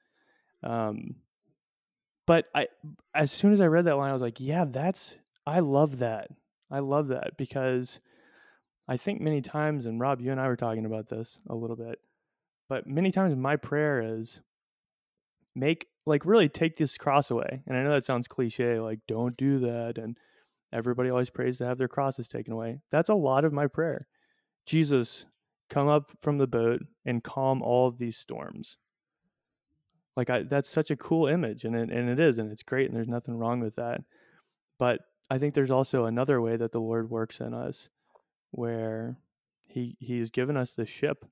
[0.62, 1.16] Um,
[2.26, 2.68] but I,
[3.14, 5.18] as soon as I read that line, I was like, "Yeah, that's.
[5.46, 6.28] I love that.
[6.70, 8.00] I love that because
[8.88, 11.76] I think many times, and Rob, you and I were talking about this a little
[11.76, 11.98] bit,
[12.68, 14.40] but many times my prayer is
[15.54, 17.62] make like really take this cross away.
[17.66, 20.16] And I know that sounds cliche, like don't do that, and
[20.72, 22.80] everybody always prays to have their crosses taken away.
[22.90, 24.06] That's a lot of my prayer.
[24.64, 25.26] Jesus,
[25.68, 28.78] come up from the boat and calm all of these storms.
[30.16, 32.88] Like I, that's such a cool image, and it, and it is, and it's great,
[32.88, 34.00] and there's nothing wrong with that.
[34.78, 37.88] But I think there's also another way that the Lord works in us,
[38.50, 39.18] where
[39.66, 41.24] he he's given us this ship,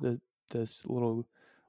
[0.00, 1.26] the this little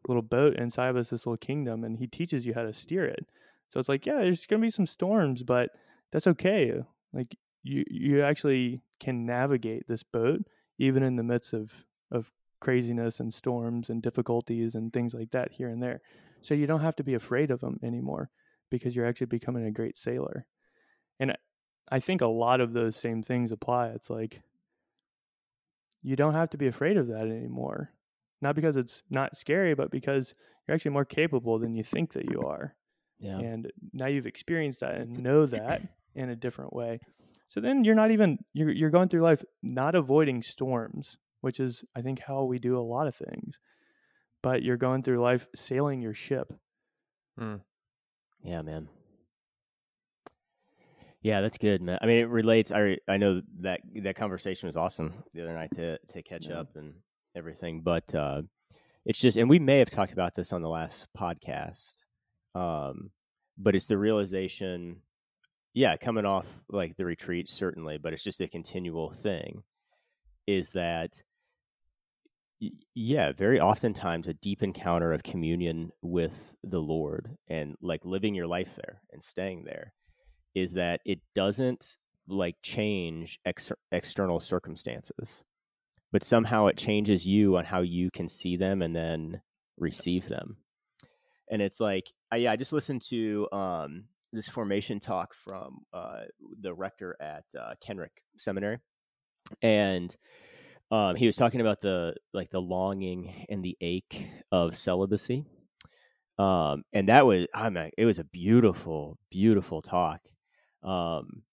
[0.07, 3.05] little boat inside of us, this little kingdom, and he teaches you how to steer
[3.05, 3.25] it.
[3.67, 5.69] So it's like, yeah, there's gonna be some storms, but
[6.11, 6.81] that's okay.
[7.13, 10.41] Like you you actually can navigate this boat
[10.77, 12.31] even in the midst of of
[12.61, 16.01] craziness and storms and difficulties and things like that here and there.
[16.41, 18.29] So you don't have to be afraid of them anymore
[18.69, 20.45] because you're actually becoming a great sailor.
[21.19, 21.37] And I-
[21.91, 23.89] I think a lot of those same things apply.
[23.89, 24.41] It's like
[26.01, 27.91] you don't have to be afraid of that anymore.
[28.41, 30.33] Not because it's not scary, but because
[30.67, 32.75] you're actually more capable than you think that you are.
[33.19, 33.37] yeah.
[33.37, 35.81] And now you've experienced that and know that
[36.15, 36.99] in a different way.
[37.47, 41.83] So then you're not even you're you're going through life not avoiding storms, which is
[41.95, 43.57] I think how we do a lot of things.
[44.41, 46.53] But you're going through life sailing your ship.
[47.39, 47.59] Mm.
[48.41, 48.87] Yeah, man.
[51.22, 51.99] Yeah, that's good, man.
[52.01, 52.72] I mean, it relates.
[52.72, 56.59] I I know that that conversation was awesome the other night to to catch Yeah.
[56.61, 56.93] up and
[57.36, 58.41] everything, but uh,
[59.05, 61.93] it's just, and we may have talked about this on the last podcast,
[62.55, 63.11] um,
[63.57, 65.01] but it's the realization,
[65.74, 69.63] yeah, coming off like the retreat certainly, but it's just a continual thing.
[70.47, 71.22] Is that
[72.93, 78.47] yeah, very oftentimes a deep encounter of communion with the Lord and like living your
[78.47, 79.93] life there and staying there
[80.55, 81.97] is that it doesn't
[82.27, 85.43] like change ex- external circumstances,
[86.11, 89.41] but somehow it changes you on how you can see them and then
[89.77, 90.57] receive them.
[91.49, 96.21] And it's like, I, yeah, I just listened to um, this formation talk from uh,
[96.61, 98.77] the rector at uh, Kenrick Seminary,
[99.61, 100.15] and
[100.91, 105.45] um, he was talking about the like the longing and the ache of celibacy
[106.39, 110.21] um, and that was I mean, it was a beautiful, beautiful talk.
[110.84, 111.43] Um,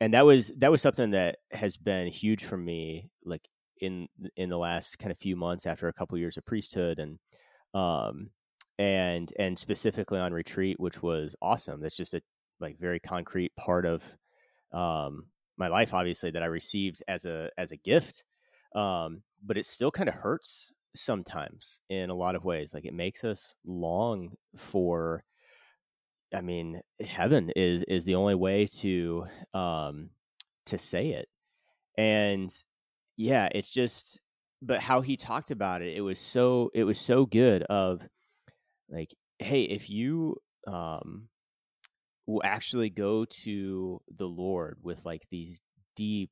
[0.00, 3.48] and that was that was something that has been huge for me, like
[3.80, 7.18] in in the last kind of few months after a couple years of priesthood and
[7.74, 8.30] um
[8.78, 11.80] and and specifically on retreat, which was awesome.
[11.80, 12.22] That's just a
[12.60, 14.02] like very concrete part of
[14.72, 15.26] um
[15.58, 18.24] my life, obviously that I received as a as a gift.
[18.74, 22.72] Um, but it still kind of hurts sometimes in a lot of ways.
[22.74, 25.24] Like it makes us long for
[26.34, 30.10] I mean, heaven is is the only way to um
[30.66, 31.28] to say it.
[31.98, 32.50] And
[33.16, 34.20] yeah, it's just
[34.62, 38.02] but how he talked about it, it was so it was so good of
[38.88, 41.28] like, hey, if you um
[42.26, 45.60] will actually go to the Lord with like these
[45.96, 46.30] deep,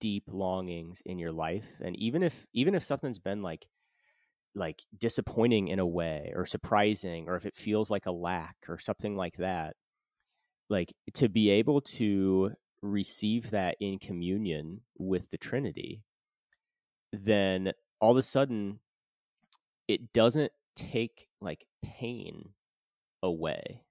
[0.00, 3.66] deep longings in your life, and even if even if something's been like
[4.54, 8.78] like disappointing in a way or surprising or if it feels like a lack or
[8.78, 9.74] something like that
[10.68, 12.50] like to be able to
[12.82, 16.02] receive that in communion with the trinity
[17.12, 18.78] then all of a sudden
[19.88, 22.50] it doesn't take like pain
[23.22, 23.82] away.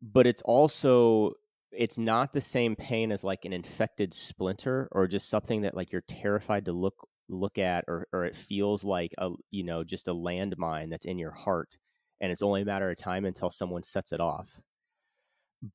[0.00, 1.32] But it's also
[1.70, 5.90] it's not the same pain as like an infected splinter or just something that like
[5.90, 10.08] you're terrified to look look at or or it feels like a you know just
[10.08, 11.76] a landmine that's in your heart
[12.22, 14.60] and it's only a matter of time until someone sets it off.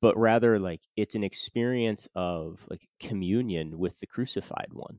[0.00, 4.98] But rather like it's an experience of like communion with the crucified one.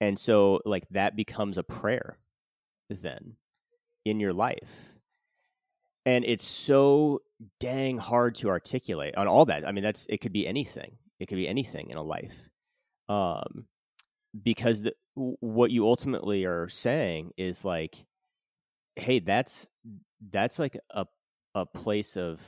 [0.00, 2.18] And so like that becomes a prayer
[2.90, 3.36] then
[4.04, 4.70] in your life.
[6.04, 7.22] And it's so
[7.58, 9.66] dang hard to articulate on all that.
[9.66, 10.96] I mean that's it could be anything.
[11.18, 12.50] It could be anything in a life
[13.08, 13.66] um
[14.44, 17.96] because the, what you ultimately are saying is like
[18.96, 19.68] hey that's
[20.30, 21.06] that's like a
[21.54, 22.40] a place of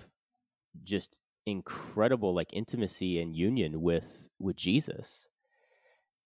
[0.85, 5.27] just incredible like intimacy and union with with Jesus.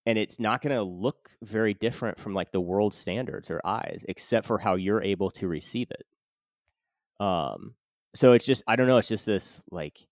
[0.05, 4.05] And it's not going to look very different from like the world standards or eyes
[4.09, 7.25] except for how you're able to receive it.
[7.25, 7.75] Um
[8.17, 10.07] so it's just i don't know it's just this like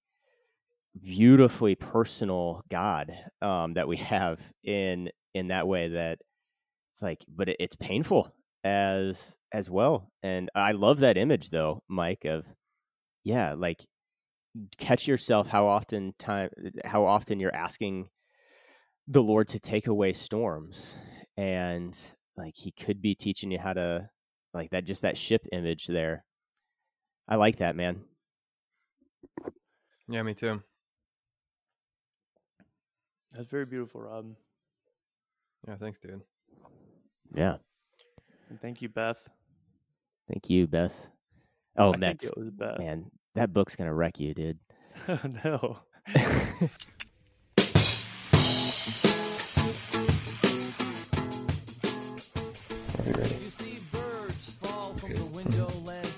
[1.00, 6.18] beautifully personal god um that we have in in that way that
[6.94, 8.32] it's like but it, it's painful
[8.62, 10.10] as as well.
[10.22, 12.46] And i love that image though mike of
[13.22, 13.84] yeah like
[14.78, 16.50] catch yourself how often time
[16.84, 18.08] how often you're asking
[19.08, 20.96] the lord to take away storms
[21.36, 21.98] and
[22.36, 24.08] like he could be teaching you how to
[24.52, 26.24] like that just that ship image there.
[27.28, 28.02] I like that man.
[30.08, 30.62] Yeah, me too.
[33.34, 34.26] That's very beautiful, Rob.
[35.66, 36.20] Yeah, thanks, dude.
[37.34, 37.56] yeah
[38.50, 39.28] And thank you, Beth.
[40.28, 41.06] thank you beth
[41.76, 42.78] oh I think that's it was Beth.
[42.78, 44.58] man that book's gonna wreck you dude
[45.08, 45.78] oh, no.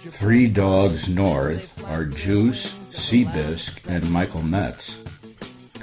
[0.09, 4.97] Three Dogs North are Juice, Seabisc, and Michael Metz.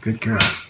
[0.00, 0.58] Good girl.